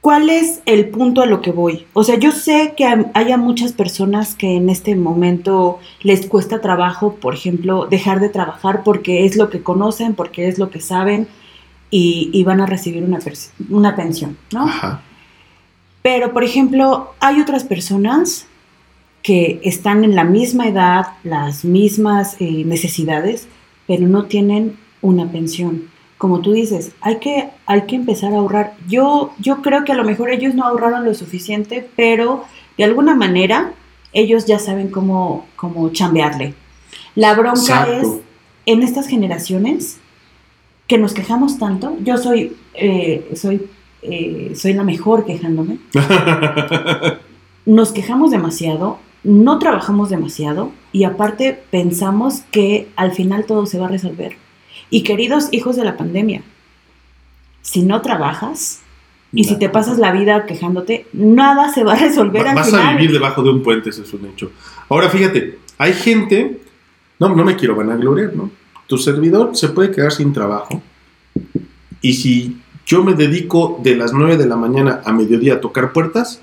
¿cuál 0.00 0.30
es 0.30 0.60
el 0.66 0.88
punto 0.88 1.20
a 1.22 1.26
lo 1.26 1.40
que 1.42 1.52
voy? 1.52 1.86
O 1.92 2.04
sea, 2.04 2.18
yo 2.18 2.30
sé 2.32 2.74
que 2.76 2.84
hay- 2.86 3.06
haya 3.14 3.36
muchas 3.36 3.72
personas 3.72 4.34
que 4.34 4.56
en 4.56 4.70
este 4.70 4.94
momento 4.96 5.78
les 6.02 6.26
cuesta 6.26 6.60
trabajo, 6.60 7.14
por 7.20 7.34
ejemplo, 7.34 7.86
dejar 7.86 8.20
de 8.20 8.28
trabajar 8.30 8.82
porque 8.82 9.24
es 9.26 9.36
lo 9.36 9.50
que 9.50 9.62
conocen, 9.62 10.14
porque 10.14 10.48
es 10.48 10.58
lo 10.58 10.70
que 10.70 10.80
saben 10.80 11.28
y, 11.90 12.30
y 12.32 12.44
van 12.44 12.60
a 12.60 12.66
recibir 12.66 13.02
una, 13.04 13.18
una 13.68 13.96
pensión, 13.96 14.36
¿no? 14.52 14.64
Ajá. 14.64 15.02
Pero, 16.02 16.32
por 16.32 16.44
ejemplo, 16.44 17.12
hay 17.20 17.40
otras 17.40 17.64
personas 17.64 18.46
que 19.22 19.60
están 19.64 20.02
en 20.02 20.14
la 20.14 20.24
misma 20.24 20.66
edad, 20.66 21.08
las 21.24 21.62
mismas 21.64 22.36
eh, 22.40 22.64
necesidades, 22.64 23.48
pero 23.86 24.08
no 24.08 24.24
tienen 24.24 24.78
una 25.02 25.30
pensión. 25.30 25.90
Como 26.20 26.40
tú 26.40 26.52
dices, 26.52 26.92
hay 27.00 27.16
que, 27.16 27.48
hay 27.64 27.86
que 27.86 27.96
empezar 27.96 28.34
a 28.34 28.36
ahorrar. 28.36 28.74
Yo, 28.86 29.30
yo 29.38 29.62
creo 29.62 29.86
que 29.86 29.92
a 29.92 29.94
lo 29.94 30.04
mejor 30.04 30.28
ellos 30.30 30.54
no 30.54 30.66
ahorraron 30.66 31.06
lo 31.06 31.14
suficiente, 31.14 31.88
pero 31.96 32.44
de 32.76 32.84
alguna 32.84 33.14
manera 33.14 33.72
ellos 34.12 34.44
ya 34.44 34.58
saben 34.58 34.90
cómo, 34.90 35.46
cómo 35.56 35.88
chambearle. 35.88 36.52
La 37.14 37.32
bronca 37.32 37.60
Exacto. 37.60 37.92
es 37.92 38.08
en 38.66 38.82
estas 38.82 39.06
generaciones 39.06 39.96
que 40.86 40.98
nos 40.98 41.14
quejamos 41.14 41.58
tanto. 41.58 41.96
Yo 42.04 42.18
soy, 42.18 42.54
eh, 42.74 43.32
soy, 43.34 43.70
eh, 44.02 44.52
soy 44.54 44.74
la 44.74 44.84
mejor 44.84 45.24
quejándome 45.24 45.78
nos 47.64 47.92
quejamos 47.92 48.30
demasiado, 48.30 48.98
no 49.24 49.58
trabajamos 49.58 50.10
demasiado 50.10 50.70
y 50.92 51.04
aparte 51.04 51.58
pensamos 51.70 52.42
que 52.50 52.88
al 52.96 53.12
final 53.12 53.46
todo 53.46 53.64
se 53.64 53.78
va 53.78 53.86
a 53.86 53.90
resolver. 53.90 54.36
Y 54.90 55.02
queridos 55.02 55.48
hijos 55.52 55.76
de 55.76 55.84
la 55.84 55.96
pandemia, 55.96 56.42
si 57.62 57.82
no 57.82 58.00
trabajas 58.02 58.80
y 59.32 59.44
si 59.44 59.56
te 59.58 59.68
pasas 59.68 59.98
la 59.98 60.10
vida 60.12 60.44
quejándote, 60.46 61.06
nada 61.12 61.72
se 61.72 61.84
va 61.84 61.92
a 61.92 61.96
resolver 61.96 62.44
Va- 62.44 62.50
al 62.50 62.56
Vas 62.56 62.66
final. 62.70 62.86
a 62.88 62.92
vivir 62.96 63.12
debajo 63.12 63.42
de 63.42 63.50
un 63.50 63.62
puente, 63.62 63.90
eso 63.90 64.02
es 64.02 64.12
un 64.12 64.26
hecho. 64.26 64.50
Ahora 64.88 65.08
fíjate, 65.08 65.58
hay 65.78 65.92
gente, 65.92 66.60
no, 67.20 67.28
no 67.34 67.44
me 67.44 67.54
quiero 67.56 67.76
vanagloriar, 67.76 68.34
¿no? 68.34 68.50
Tu 68.88 68.98
servidor 68.98 69.56
se 69.56 69.68
puede 69.68 69.92
quedar 69.92 70.10
sin 70.10 70.32
trabajo 70.32 70.82
y 72.00 72.14
si 72.14 72.60
yo 72.86 73.04
me 73.04 73.14
dedico 73.14 73.78
de 73.84 73.94
las 73.94 74.12
9 74.12 74.36
de 74.36 74.46
la 74.46 74.56
mañana 74.56 75.00
a 75.04 75.12
mediodía 75.12 75.54
a 75.54 75.60
tocar 75.60 75.92
puertas, 75.92 76.40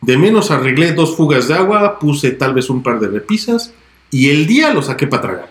de 0.00 0.16
menos 0.16 0.52
arreglé 0.52 0.92
dos 0.92 1.16
fugas 1.16 1.48
de 1.48 1.54
agua, 1.54 1.98
puse 1.98 2.30
tal 2.32 2.54
vez 2.54 2.70
un 2.70 2.82
par 2.84 3.00
de 3.00 3.08
repisas 3.08 3.72
y 4.12 4.28
el 4.30 4.46
día 4.46 4.72
lo 4.72 4.82
saqué 4.82 5.08
para 5.08 5.22
tragar. 5.22 5.50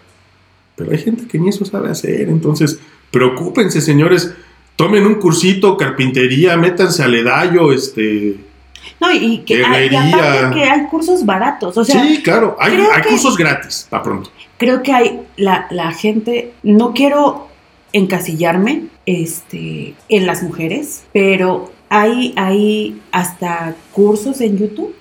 Pero 0.76 0.92
hay 0.92 0.98
gente 0.98 1.28
que 1.28 1.38
ni 1.40 1.50
eso 1.50 1.66
sabe 1.66 1.90
hacer, 1.90 2.30
entonces 2.30 2.80
preocúpense, 3.12 3.82
señores. 3.82 4.34
Tomen 4.76 5.06
un 5.06 5.16
cursito, 5.16 5.78
carpintería, 5.78 6.58
métanse 6.58 7.04
al 7.04 7.14
edallo, 7.14 7.72
este, 7.72 8.38
No, 9.00 9.14
y, 9.14 9.40
que, 9.40 9.56
y 9.56 9.58
Herrería. 9.62 10.08
aparte 10.08 10.56
que 10.56 10.64
hay 10.64 10.86
cursos 10.88 11.24
baratos. 11.26 11.78
O 11.78 11.84
sea, 11.86 12.02
sí, 12.02 12.22
claro, 12.24 12.56
hay, 12.60 12.74
hay 12.92 13.02
que- 13.04 13.10
cursos 13.10 13.38
gratis, 13.38 13.86
para 13.90 14.02
pronto. 14.02 14.32
creo 14.58 14.82
que 14.82 14.92
hay 14.94 15.20
la, 15.38 15.68
la 15.70 15.92
gente, 15.92 16.54
no 16.64 16.94
quiero 16.94 17.48
encasillarme 17.94 18.84
este, 19.06 19.94
en 20.10 20.26
las 20.26 20.42
mujeres, 20.42 21.04
pero 21.14 21.72
hay, 21.90 22.34
hay 22.38 23.00
hasta 23.12 23.76
cursos 23.92 24.40
en 24.42 24.58
YouTube 24.58 24.96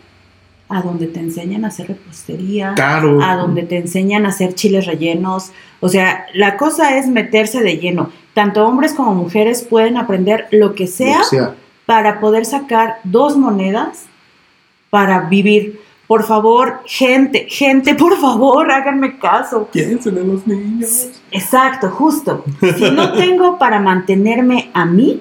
a 0.70 0.80
donde 0.82 1.06
te 1.08 1.20
enseñan 1.20 1.64
a 1.64 1.68
hacer 1.68 1.88
repostería, 1.88 2.72
Claro. 2.76 3.22
a 3.22 3.36
donde 3.36 3.62
te 3.64 3.76
enseñan 3.76 4.24
a 4.24 4.30
hacer 4.30 4.54
chiles 4.54 4.86
rellenos. 4.86 5.50
O 5.80 5.88
sea, 5.88 6.26
la 6.32 6.56
cosa 6.56 6.96
es 6.96 7.08
meterse 7.08 7.60
de 7.60 7.76
lleno. 7.78 8.10
Tanto 8.34 8.64
hombres 8.66 8.94
como 8.94 9.14
mujeres 9.14 9.62
pueden 9.68 9.96
aprender 9.96 10.46
lo 10.52 10.74
que 10.74 10.86
sea 10.86 11.18
Lo 11.18 11.22
que 11.24 11.36
sea. 11.36 11.54
para 11.86 12.20
poder 12.20 12.44
sacar 12.46 12.98
dos 13.04 13.36
monedas 13.36 14.06
para 14.90 15.22
vivir. 15.22 15.80
Por 16.06 16.24
favor, 16.24 16.80
gente, 16.86 17.46
gente, 17.48 17.94
por 17.94 18.16
favor, 18.18 18.70
háganme 18.70 19.18
caso. 19.18 19.68
Piensen 19.72 20.18
en 20.18 20.28
los 20.28 20.46
niños. 20.46 21.08
Exacto, 21.30 21.88
justo. 21.90 22.44
Si 22.76 22.90
no 22.90 23.12
tengo 23.16 23.58
para 23.58 23.78
mantenerme 23.80 24.70
a 24.74 24.84
mí, 24.84 25.20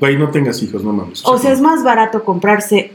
Güey, 0.00 0.18
no 0.18 0.28
tengas 0.30 0.60
hijos, 0.62 0.82
no 0.84 0.92
mames. 0.92 1.22
o 1.24 1.38
sea, 1.38 1.52
es 1.52 1.60
más 1.60 1.82
barato 1.84 2.24
comprarse 2.24 2.92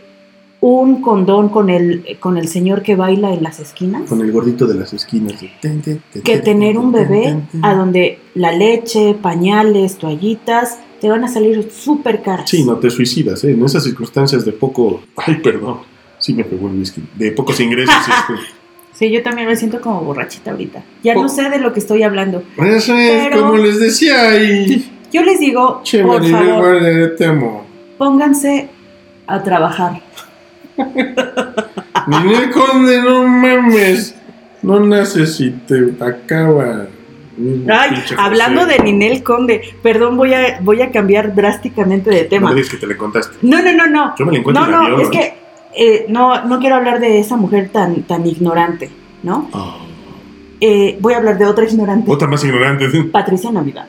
un 0.62 1.02
condón 1.02 1.50
con 1.50 1.70
el, 1.70 2.18
con 2.20 2.38
el 2.38 2.48
señor 2.50 2.82
que 2.82 2.96
baila 2.96 3.34
en 3.34 3.42
las 3.44 3.60
esquinas 3.62 4.10
Con 4.10 4.20
el 4.22 4.32
gordito 4.32 4.68
de 4.68 4.76
las 4.76 4.92
esquinas. 4.94 5.34
que 5.40 5.52
ten, 5.62 5.82
tener 5.82 6.44
ten, 6.44 6.78
un 6.78 6.92
bebé 6.92 7.38
a 7.62 7.74
donde 7.74 8.20
la 8.36 8.52
leche, 8.52 9.14
pañales, 9.22 9.98
toallitas 9.98 10.80
te 11.00 11.10
van 11.10 11.24
a 11.24 11.30
salir 11.30 11.72
súper 11.72 12.22
caras. 12.22 12.50
Sí, 12.50 12.66
no 12.66 12.76
te 12.76 12.90
suicidas, 12.90 13.42
¿eh? 13.46 13.52
En 13.52 13.64
esas 13.64 13.86
circunstancias 13.86 14.44
de 14.44 14.52
poco. 14.52 15.02
Ay, 15.16 15.36
perdón. 15.36 15.78
Sí 16.18 16.34
me 16.34 16.44
pegó 16.44 16.68
el 16.68 16.76
whisky. 16.78 17.02
De 17.16 17.32
pocos 17.32 17.60
ingresos. 17.60 17.96
este. 17.96 18.42
Sí, 18.92 19.10
yo 19.10 19.24
también 19.24 19.48
me 19.48 19.56
siento 19.56 19.80
como 19.80 20.02
borrachita 20.02 20.52
ahorita. 20.52 20.84
Ya 21.04 21.14
Po- 21.14 21.22
no 21.22 21.30
sé 21.30 21.50
de 21.50 21.58
lo 21.60 21.72
que 21.72 21.80
estoy 21.80 22.04
hablando. 22.04 22.44
Eso 22.58 22.98
es 22.98 23.28
Pero- 23.30 23.40
como 23.44 23.56
les 23.56 23.80
decía 23.80 24.36
y. 24.44 24.92
Yo 25.14 25.24
les 25.24 25.40
digo, 25.40 25.80
Che, 25.86 26.04
por 26.04 26.22
favor, 26.30 27.16
te 27.18 27.26
amo. 27.26 27.64
pónganse 27.98 28.68
a 29.26 29.42
trabajar. 29.42 30.02
Ninel 32.08 32.52
Conde, 32.52 33.02
no 33.02 33.28
mames. 33.28 34.16
No 34.62 34.80
naces 34.80 35.40
y 35.40 35.52
te 35.52 35.94
acaba. 36.04 36.88
Ay, 37.70 38.04
hablando 38.18 38.66
de 38.66 38.80
Ninel 38.80 39.24
Conde, 39.24 39.62
perdón, 39.82 40.18
voy 40.18 40.34
a, 40.34 40.60
voy 40.62 40.82
a 40.82 40.92
cambiar 40.92 41.34
drásticamente 41.34 42.10
de 42.10 42.24
No 42.24 42.30
tema. 42.30 42.50
me 42.50 42.56
digas 42.56 42.70
que 42.72 42.78
te 42.78 42.88
le 42.88 42.98
contaste. 42.98 43.38
No, 43.42 43.62
no, 43.62 43.74
no, 43.74 43.88
no. 43.88 44.14
Yo 44.18 44.26
me 44.26 44.34
la 44.34 44.40
encuentro 44.40 44.66
No, 44.68 44.90
no, 44.90 45.02
es 45.02 45.10
que 45.10 45.34
eh, 45.76 46.06
no, 46.10 46.44
no 46.46 46.60
quiero 46.60 46.76
hablar 46.76 47.00
de 47.00 47.20
esa 47.20 47.38
mujer 47.38 47.70
tan, 47.72 48.04
tan 48.04 48.26
ignorante, 48.28 48.90
¿no? 49.24 49.50
Ah, 49.54 49.78
Eh, 50.60 50.98
voy 51.00 51.14
a 51.14 51.18
hablar 51.18 51.38
de 51.38 51.46
otra 51.46 51.64
ignorante, 51.64 52.12
otra 52.12 52.28
más 52.28 52.44
ignorante. 52.44 52.90
Patricia 53.14 53.50
Navidad. 53.52 53.86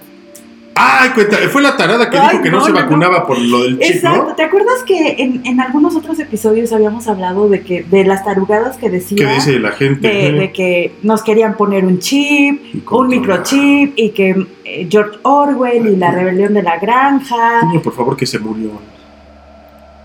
Ay, 0.83 1.11
cuenta, 1.11 1.37
fue 1.51 1.61
la 1.61 1.77
tarada 1.77 2.09
que 2.09 2.17
Ay, 2.17 2.29
dijo 2.31 2.43
que 2.43 2.51
no, 2.51 2.59
no, 2.59 2.65
se 2.65 2.71
no, 2.73 2.77
vacunaba 2.77 3.27
por 3.27 3.39
lo 3.39 3.65
del 3.65 3.79
chip, 3.79 3.97
Exacto. 3.97 4.33
¿te 4.35 4.43
acuerdas 4.45 4.83
que 4.87 5.17
en, 5.19 5.45
en 5.45 5.61
algunos 5.61 5.95
otros 5.95 6.19
episodios 6.19 6.73
habíamos 6.73 7.07
hablado 7.07 7.51
de 7.51 7.61
que 7.61 7.83
de 7.83 8.05
las 8.05 8.25
tarugadas 8.25 8.79
que 8.79 8.89
decía 8.89 9.19
Que 9.19 9.35
dice 9.35 9.59
la 9.59 9.73
gente. 9.73 10.09
de, 10.09 10.27
¿eh? 10.29 10.33
de 10.33 10.53
que 10.53 10.95
nos 11.03 11.23
querían 11.23 11.55
poner 11.57 11.85
un 11.85 11.99
chip, 11.99 12.63
un 12.91 13.09
microchip 13.09 13.93
y 13.97 14.11
que 14.11 14.47
eh, 14.65 14.87
George 14.91 15.19
Orwell 15.23 15.87
y 15.87 15.97
la 15.97 16.13
rebelión 16.13 16.55
de 16.55 16.63
la 16.63 16.79
granja 16.79 17.61
Dime, 17.63 17.81
por 17.81 17.93
favor, 17.93 18.17
que 18.17 18.25
se 18.25 18.39
murió. 18.39 18.71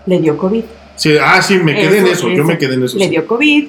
le 0.04 0.20
dio 0.20 0.36
COVID. 0.36 0.62
Sí, 0.96 1.14
ah, 1.18 1.40
sí, 1.40 1.58
me 1.58 1.74
quedé 1.74 1.98
en 1.98 2.06
Eso, 2.06 2.28
eso. 2.28 2.30
Yo 2.30 2.44
me 2.44 2.58
quedé 2.58 2.74
en 2.74 2.82
eso. 2.84 2.98
Le 2.98 3.04
sí. 3.04 3.10
dio 3.10 3.26
COVID 3.26 3.66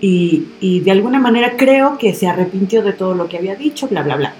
y, 0.00 0.44
y 0.60 0.80
de 0.80 0.90
alguna 0.90 1.20
manera 1.20 1.52
creo 1.56 1.96
que 1.98 2.14
se 2.14 2.26
arrepintió 2.26 2.82
de 2.82 2.92
todo 2.94 3.14
lo 3.14 3.28
que 3.28 3.38
había 3.38 3.54
dicho, 3.54 3.86
bla, 3.86 4.02
bla, 4.02 4.16
bla. 4.16 4.34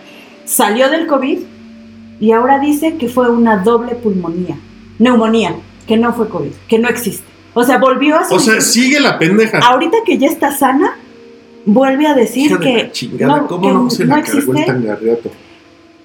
Salió 0.45 0.91
del 0.91 1.07
COVID 1.07 1.39
y 2.23 2.31
ahora 2.31 2.61
dice 2.61 2.99
que 2.99 3.09
fue 3.09 3.29
una 3.29 3.57
doble 3.65 3.97
pulmonía, 3.97 4.57
neumonía, 5.01 5.57
que 5.89 5.97
no 5.97 6.13
fue 6.15 6.29
COVID, 6.29 6.53
que 6.69 6.79
no 6.79 6.89
existe. 6.89 7.27
O 7.53 7.65
sea, 7.65 7.79
volvió 7.79 8.17
a 8.17 8.29
su... 8.29 8.37
O 8.37 8.39
sea, 8.39 8.61
sigue 8.61 9.01
la 9.01 9.19
pendeja. 9.19 9.59
ahorita 9.59 9.97
que 10.07 10.19
ya 10.19 10.29
está 10.29 10.57
sana, 10.57 10.97
vuelve 11.67 12.07
a 12.07 12.15
decir 12.15 12.57
que 12.61 12.85
la 12.85 12.93
chingada, 12.93 13.37
no, 13.41 13.47
¿cómo 13.49 13.67
que 13.67 13.75
no 13.75 13.91
se 13.91 14.05
la 14.05 14.15
no 14.15 14.21
el 14.23 14.27
existe 14.29 14.65
tangarriato? 14.65 15.33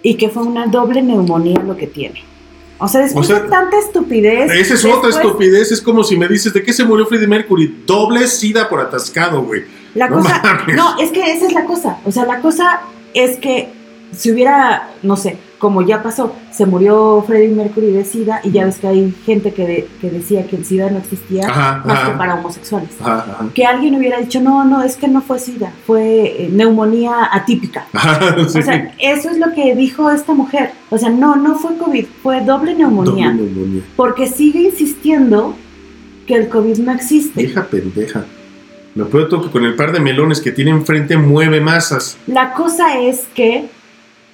y 0.02 0.16
que 0.16 0.30
fue 0.30 0.42
una 0.42 0.66
doble 0.66 1.04
neumonía 1.04 1.60
lo 1.60 1.78
que 1.78 1.86
tiene. 1.86 2.24
O 2.80 2.88
sea, 2.88 3.02
después 3.02 3.30
O 3.30 3.34
sea, 3.36 3.44
de 3.44 3.50
tanta 3.50 3.78
estupidez. 3.78 4.52
Esa 4.52 4.74
es 4.74 4.86
otra 4.86 5.12
estupidez. 5.12 5.72
Es 5.72 5.82
como 5.82 6.04
si 6.04 6.18
me 6.18 6.28
dices, 6.28 6.52
¿de 6.52 6.64
qué 6.64 6.74
se 6.74 6.84
murió 6.84 7.06
Freddie 7.06 7.28
Mercury? 7.28 7.84
Doble 7.86 8.26
sida 8.26 8.68
por 8.68 8.80
atascado, 8.80 9.44
güey. 9.44 9.66
La 9.94 10.08
No 10.10 10.16
cosa, 10.18 10.42
mames. 10.44 10.76
no, 10.76 10.98
es 11.00 11.12
que 11.12 11.32
esa 11.32 11.46
es 11.46 11.54
la 11.54 11.66
cosa. 11.66 12.00
O 12.06 12.12
sea, 12.12 12.26
la 12.26 12.42
cosa 12.42 12.82
es 13.14 13.38
que 13.38 13.70
si 14.16 14.32
hubiera, 14.32 14.90
no 15.04 15.16
sé, 15.16 15.38
como 15.58 15.82
ya 15.82 16.04
pasó, 16.04 16.34
se 16.52 16.66
murió 16.66 17.24
Freddie 17.26 17.50
Mercury 17.50 17.92
de 17.92 18.06
SIDA 18.06 18.42
y 18.44 18.52
ya 18.52 18.66
ves 18.66 18.78
que 18.78 18.88
hay 18.88 19.12
gente 19.26 19.54
que, 19.54 19.66
de- 19.68 19.88
que 20.00 20.10
decía 20.12 20.46
que 20.46 20.56
el 20.56 20.66
SIDA 20.66 20.90
no 20.92 21.00
existía 21.00 21.48
Ajá, 21.50 21.82
más 21.86 21.98
ajá. 22.00 22.12
que 22.12 22.18
para 22.18 22.36
homosexuales. 22.36 22.90
Ajá. 23.02 23.48
Que 23.54 23.66
alguien 23.66 23.96
hubiera 23.96 24.20
dicho, 24.20 24.40
no, 24.40 24.64
no, 24.66 24.84
es 24.84 24.96
que 24.98 25.08
no 25.08 25.22
fue 25.22 25.40
SIDA, 25.40 25.72
fue 25.88 26.44
eh, 26.46 26.50
neumonía 26.52 27.30
atípica. 27.32 27.86
Sí. 28.50 28.60
O 28.60 28.62
sea, 28.64 28.94
eso 29.00 29.30
es 29.32 29.38
lo 29.40 29.52
que 29.54 29.76
dijo 29.76 30.10
esta 30.12 30.34
mujer. 30.34 30.72
O 30.90 30.98
sea, 30.98 31.10
no, 31.10 31.36
no 31.36 31.56
fue 31.56 31.76
COVID, 31.78 32.06
fue 32.24 32.42
doble 32.42 32.76
neumonía. 32.76 33.30
Doble 33.32 33.44
neumonía. 33.52 33.82
Porque 33.96 34.28
sigue 34.28 34.62
insistiendo 34.62 35.56
que 36.28 36.36
el 36.36 36.50
COVID 36.50 36.78
no 36.80 36.92
existe. 36.94 37.42
Vieja 37.42 37.64
pendeja. 37.64 38.26
De 38.96 39.04
todo 39.06 39.44
que 39.44 39.50
con 39.52 39.64
el 39.64 39.76
par 39.76 39.92
de 39.92 40.00
melones 40.00 40.42
que 40.42 40.52
tiene 40.52 40.72
enfrente 40.72 41.18
mueve 41.18 41.62
masas. 41.62 42.18
La 42.26 42.54
cosa 42.54 43.00
es 43.00 43.28
que 43.36 43.66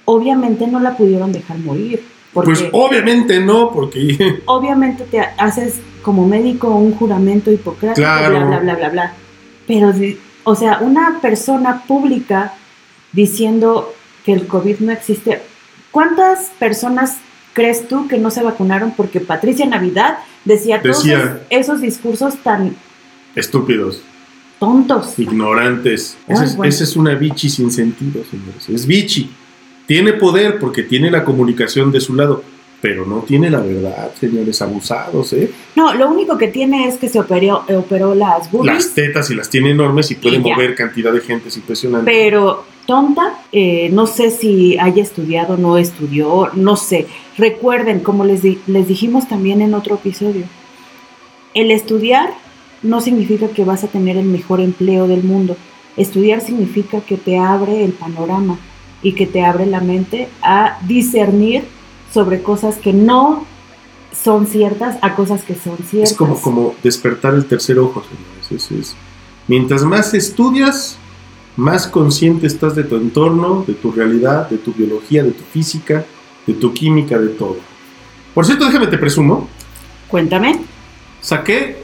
obviamente 0.04 0.66
no 0.66 0.80
la 0.80 0.96
pudieron 0.96 1.32
dejar 1.32 1.58
morir. 1.58 2.02
Porque 2.32 2.50
Pues 2.50 2.64
obviamente 2.72 3.38
no, 3.40 3.70
porque 3.72 4.40
obviamente 4.46 5.04
te 5.04 5.20
haces 5.20 5.76
como 6.02 6.26
médico 6.26 6.68
un 6.74 6.92
juramento 6.94 7.52
hipocrático, 7.52 7.94
Claro. 8.06 8.30
bla, 8.38 8.44
bla, 8.46 8.58
bla, 8.60 8.74
bla, 8.74 8.88
bla. 8.88 9.12
Pero, 9.66 9.92
o 10.42 10.54
sea, 10.54 10.78
una 10.80 11.20
persona 11.22 11.84
pública 11.86 12.54
diciendo 13.12 13.94
que 14.24 14.32
el 14.32 14.46
COVID 14.46 14.80
no 14.80 14.92
existe. 14.92 15.42
¿Cuántas 15.90 16.50
personas 16.58 17.18
crees 17.52 17.86
tú 17.86 18.08
que 18.08 18.18
no 18.18 18.30
se 18.32 18.42
vacunaron 18.42 18.92
porque 18.96 19.20
Patricia 19.20 19.64
Navidad 19.66 20.18
decía 20.44 20.82
todos 20.82 20.98
Decía. 21.04 21.18
esos, 21.18 21.68
esos 21.68 21.80
discursos 21.80 22.36
tan 22.42 22.74
estúpidos, 23.36 24.00
tontos? 24.58 25.16
ignorantes. 25.18 26.16
Ay, 26.26 26.34
Esa 26.34 26.44
es, 26.44 26.56
bueno. 26.56 26.72
es 26.74 26.96
una 26.96 27.14
bichi 27.14 27.48
sin 27.48 27.70
sentido, 27.70 28.22
señores. 28.28 28.68
Es 28.68 28.86
bichi. 28.86 29.30
Tiene 29.86 30.14
poder 30.14 30.58
porque 30.58 30.82
tiene 30.82 31.10
la 31.10 31.24
comunicación 31.24 31.92
de 31.92 32.00
su 32.00 32.14
lado, 32.14 32.42
pero 32.80 33.04
no 33.06 33.18
tiene 33.20 33.50
la 33.50 33.60
verdad, 33.60 34.10
señores 34.18 34.60
abusados, 34.62 35.32
¿eh? 35.32 35.50
No, 35.76 35.94
lo 35.94 36.08
único 36.10 36.36
que 36.38 36.48
tiene 36.48 36.86
es 36.88 36.96
que 36.98 37.08
se 37.08 37.18
operó, 37.20 37.64
operó 37.74 38.14
las 38.14 38.50
boobies. 38.50 38.74
Las 38.74 38.94
tetas 38.94 39.30
y 39.30 39.34
las 39.34 39.48
tiene 39.50 39.70
enormes 39.70 40.10
y 40.10 40.14
puede 40.16 40.36
Y 40.36 40.38
mover 40.40 40.74
cantidad 40.74 41.12
de 41.12 41.20
gente, 41.20 41.48
es 41.48 41.56
impresionante. 41.56 42.10
pero 42.10 42.64
tonta, 42.86 43.38
eh, 43.52 43.88
no 43.92 44.06
sé 44.06 44.30
si 44.30 44.76
haya 44.78 45.02
estudiado, 45.02 45.56
no 45.56 45.78
estudió, 45.78 46.50
no 46.54 46.76
sé. 46.76 47.06
Recuerden, 47.38 48.00
como 48.00 48.24
les, 48.24 48.42
di- 48.42 48.58
les 48.66 48.86
dijimos 48.88 49.28
también 49.28 49.62
en 49.62 49.72
otro 49.74 49.94
episodio, 49.96 50.44
el 51.54 51.70
estudiar 51.70 52.30
no 52.82 53.00
significa 53.00 53.48
que 53.48 53.64
vas 53.64 53.84
a 53.84 53.88
tener 53.88 54.16
el 54.18 54.26
mejor 54.26 54.60
empleo 54.60 55.06
del 55.08 55.22
mundo. 55.24 55.56
Estudiar 55.96 56.40
significa 56.42 57.00
que 57.00 57.16
te 57.16 57.38
abre 57.38 57.84
el 57.84 57.92
panorama 57.92 58.58
y 59.04 59.12
que 59.12 59.26
te 59.26 59.44
abre 59.44 59.66
la 59.66 59.80
mente 59.80 60.28
a 60.42 60.78
discernir 60.88 61.64
sobre 62.12 62.42
cosas 62.42 62.76
que 62.78 62.92
no 62.92 63.44
son 64.12 64.46
ciertas 64.46 64.96
a 65.02 65.14
cosas 65.14 65.42
que 65.44 65.54
son 65.54 65.76
ciertas. 65.78 66.12
Es 66.12 66.16
como, 66.16 66.40
como 66.40 66.74
despertar 66.82 67.34
el 67.34 67.44
tercer 67.46 67.78
ojo, 67.78 68.02
señores. 68.02 68.64
Eso 68.64 68.74
es. 68.80 68.96
Mientras 69.46 69.84
más 69.84 70.14
estudias, 70.14 70.96
más 71.56 71.86
consciente 71.86 72.46
estás 72.46 72.74
de 72.74 72.84
tu 72.84 72.96
entorno, 72.96 73.64
de 73.66 73.74
tu 73.74 73.92
realidad, 73.92 74.48
de 74.48 74.58
tu 74.58 74.72
biología, 74.72 75.22
de 75.22 75.32
tu 75.32 75.44
física, 75.44 76.04
de 76.46 76.54
tu 76.54 76.72
química, 76.72 77.18
de 77.18 77.28
todo. 77.28 77.58
Por 78.32 78.46
cierto, 78.46 78.64
déjame 78.64 78.86
te 78.86 78.98
presumo, 78.98 79.48
Cuéntame. 80.08 80.60
saqué, 81.20 81.78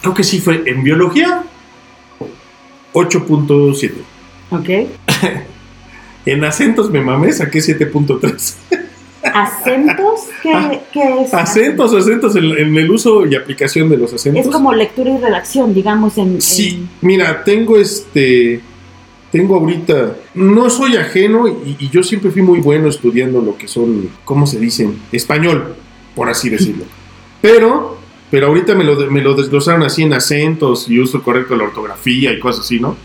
creo 0.00 0.14
que 0.14 0.24
sí 0.24 0.40
fue 0.40 0.62
en 0.66 0.82
biología, 0.82 1.44
8.7. 2.92 3.92
¿Ok? 4.54 4.68
En 6.26 6.42
acentos 6.42 6.90
me 6.90 7.02
mamé, 7.02 7.32
saqué 7.32 7.58
7.3. 7.58 8.54
¿Acentos? 9.34 10.20
¿Qué, 10.42 10.80
qué 10.92 11.22
es? 11.22 11.34
Acentos, 11.34 11.94
acentos, 11.94 12.36
en, 12.36 12.44
en 12.44 12.76
el 12.76 12.90
uso 12.90 13.26
y 13.26 13.34
aplicación 13.34 13.88
de 13.88 13.96
los 13.96 14.12
acentos. 14.12 14.46
Es 14.46 14.50
como 14.50 14.72
lectura 14.72 15.10
y 15.10 15.18
redacción, 15.18 15.74
digamos, 15.74 16.16
en... 16.18 16.40
Sí, 16.40 16.86
mira, 17.00 17.42
tengo 17.44 17.76
este. 17.76 18.60
Tengo 19.32 19.56
ahorita. 19.56 20.16
No 20.34 20.70
soy 20.70 20.96
ajeno 20.96 21.48
y, 21.48 21.76
y 21.78 21.90
yo 21.90 22.02
siempre 22.02 22.30
fui 22.30 22.42
muy 22.42 22.60
bueno 22.60 22.88
estudiando 22.88 23.40
lo 23.40 23.56
que 23.56 23.66
son. 23.66 24.08
¿Cómo 24.24 24.46
se 24.46 24.58
dicen? 24.58 25.00
Español, 25.10 25.74
por 26.14 26.28
así 26.28 26.48
decirlo. 26.48 26.84
Pero. 27.42 27.98
Pero 28.30 28.48
ahorita 28.48 28.74
me 28.74 28.82
lo, 28.82 28.96
me 29.10 29.20
lo 29.20 29.34
desglosaron 29.34 29.84
así 29.84 30.02
en 30.02 30.12
acentos 30.12 30.88
y 30.88 30.98
uso 30.98 31.22
correcto 31.22 31.54
de 31.54 31.58
la 31.58 31.64
ortografía 31.64 32.32
y 32.32 32.40
cosas 32.40 32.64
así, 32.64 32.80
¿no? 32.80 32.96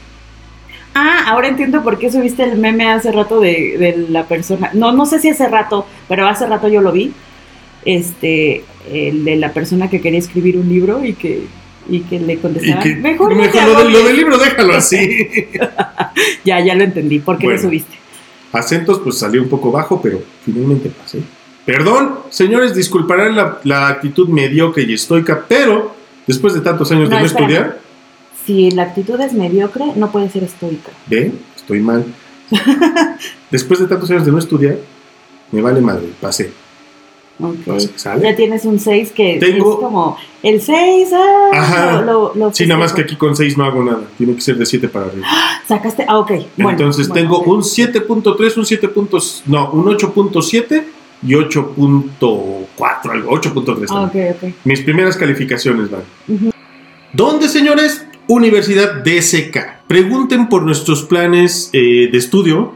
Ah, 1.01 1.23
ahora 1.31 1.47
entiendo 1.47 1.81
por 1.83 1.97
qué 1.97 2.11
subiste 2.11 2.43
el 2.43 2.57
meme 2.57 2.89
hace 2.89 3.11
rato 3.11 3.39
de, 3.39 3.77
de 3.77 4.05
la 4.09 4.25
persona. 4.25 4.69
No, 4.73 4.91
no 4.91 5.05
sé 5.05 5.19
si 5.19 5.29
hace 5.29 5.47
rato, 5.47 5.85
pero 6.07 6.27
hace 6.27 6.45
rato 6.45 6.67
yo 6.67 6.81
lo 6.81 6.91
vi. 6.91 7.13
Este, 7.85 8.63
el 8.91 9.23
de 9.23 9.37
la 9.37 9.53
persona 9.53 9.89
que 9.89 10.01
quería 10.01 10.19
escribir 10.19 10.57
un 10.57 10.67
libro 10.67 11.03
y 11.05 11.13
que, 11.13 11.45
y 11.89 12.01
que 12.01 12.19
le 12.19 12.33
Y 12.33 12.37
contestaba. 12.37 12.81
que- 12.83 12.95
mejor, 12.95 13.31
no 13.31 13.41
mejor 13.41 13.61
lo, 13.63 13.67
del- 13.69 13.73
lo 13.73 13.79
agobies". 13.99 14.05
del 14.05 14.15
libro 14.17 14.37
déjalo 14.37 14.75
así. 14.75 14.99
Ya, 16.43 16.59
ya 16.59 16.75
lo 16.75 16.83
entendí. 16.83 17.19
¿Por 17.19 17.37
qué 17.37 17.45
Bueno. 17.45 17.61
lo 17.61 17.67
subiste? 17.69 17.95
Acentos 18.51 18.99
pues 19.03 19.17
salió 19.19 19.41
un 19.41 19.47
poco 19.49 19.71
bajo, 19.71 20.01
pero 20.01 20.21
finalmente 20.43 20.89
pasé. 20.89 21.19
Perdón, 21.65 22.15
señores, 22.29 22.75
disculparán 22.75 23.35
la, 23.35 23.59
la 23.63 23.87
actitud 23.87 24.27
mediocre 24.27 24.83
y 24.83 24.93
estoica, 24.95 25.45
pero 25.47 25.95
después 26.27 26.53
de 26.55 26.61
tantos 26.61 26.91
años 26.91 27.09
No, 27.09 27.15
de 27.15 27.21
no 27.21 27.25
espérame. 27.27 27.49
estudiar, 27.51 27.79
Si 28.45 28.71
la 28.71 28.83
actitud 28.83 29.19
es 29.21 29.33
mediocre, 29.33 29.85
no 29.95 30.11
puede 30.11 30.29
ser 30.29 30.43
estoica. 30.43 30.91
¿Ve? 31.07 31.31
Estoy 31.55 31.79
mal. 31.81 32.05
Después 33.51 33.79
de 33.79 33.87
tantos 33.87 34.09
años 34.11 34.25
de 34.25 34.31
no 34.31 34.39
estudiar, 34.39 34.77
me 35.51 35.61
vale 35.61 35.81
madre, 35.81 36.07
pasé. 36.19 36.51
Ok. 37.41 37.79
¿sale? 37.95 38.23
Ya 38.23 38.35
tienes 38.35 38.65
un 38.65 38.79
6 38.79 39.11
que 39.13 39.37
Tengo- 39.39 39.73
es 39.75 39.79
como 39.79 40.17
el 40.43 40.59
6, 40.61 41.09
ah, 41.13 41.49
Ajá. 41.53 42.01
lo, 42.01 42.33
lo- 42.33 42.35
lo 42.35 42.53
Sí, 42.53 42.65
nada 42.67 42.79
más 42.81 42.91
que 42.91 43.01
aquí 43.03 43.15
con 43.15 43.33
6 43.35 43.57
no 43.57 43.63
hago 43.65 43.81
nada. 43.83 44.01
Tiene 44.17 44.35
que 44.35 44.41
ser 44.41 44.57
de 44.57 44.65
7 44.65 44.89
para 44.89 45.05
arriba. 45.05 45.25
Sacaste, 45.67 46.03
ah, 46.07 46.17
ok. 46.19 46.31
Bueno, 46.57 46.71
Entonces 46.71 47.07
bueno, 47.07 47.21
tengo 47.21 47.37
ok. 47.39 47.47
un 47.47 47.63
7.3, 47.63 48.57
un 48.57 48.65
7. 48.65 48.89
puntos- 48.89 49.43
No, 49.45 49.71
un 49.71 49.85
8.7 49.87 50.83
y 51.23 51.33
8.4, 51.35 53.11
algo. 53.11 53.31
8.3. 53.31 53.85
Ah, 53.89 54.03
ok, 54.03 54.15
ok. 54.43 54.53
Mis 54.65 54.81
primeras 54.81 55.15
calificaciones 55.15 55.89
van. 55.89 56.01
Ujú. 56.27 56.51
¿Dónde, 57.13 57.47
señores? 57.47 58.05
Universidad 58.31 59.03
DSK. 59.03 59.87
Pregunten 59.87 60.49
por 60.49 60.61
nuestros 60.61 61.01
planes 61.01 61.71
eh, 61.73 62.09
de 62.11 62.17
estudio. 62.19 62.75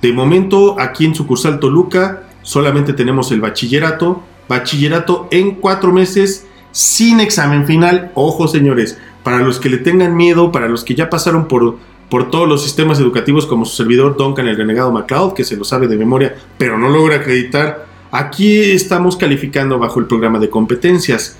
De 0.00 0.10
momento, 0.10 0.80
aquí 0.80 1.04
en 1.04 1.14
sucursal 1.14 1.60
Toluca, 1.60 2.22
solamente 2.40 2.94
tenemos 2.94 3.30
el 3.30 3.42
bachillerato. 3.42 4.22
Bachillerato 4.48 5.28
en 5.30 5.56
cuatro 5.56 5.92
meses, 5.92 6.46
sin 6.72 7.20
examen 7.20 7.66
final. 7.66 8.10
Ojo, 8.14 8.48
señores, 8.48 8.96
para 9.22 9.40
los 9.40 9.60
que 9.60 9.68
le 9.68 9.76
tengan 9.76 10.16
miedo, 10.16 10.50
para 10.50 10.66
los 10.66 10.82
que 10.82 10.94
ya 10.94 11.10
pasaron 11.10 11.46
por, 11.46 11.76
por 12.08 12.30
todos 12.30 12.48
los 12.48 12.62
sistemas 12.62 12.98
educativos, 12.98 13.44
como 13.44 13.66
su 13.66 13.76
servidor 13.76 14.16
Duncan, 14.16 14.48
el 14.48 14.56
renegado 14.56 14.90
MacLeod, 14.92 15.34
que 15.34 15.44
se 15.44 15.58
lo 15.58 15.64
sabe 15.64 15.88
de 15.88 15.98
memoria, 15.98 16.36
pero 16.56 16.78
no 16.78 16.88
logra 16.88 17.16
acreditar, 17.16 17.84
aquí 18.10 18.62
estamos 18.62 19.18
calificando 19.18 19.78
bajo 19.78 20.00
el 20.00 20.06
programa 20.06 20.38
de 20.38 20.48
competencias. 20.48 21.36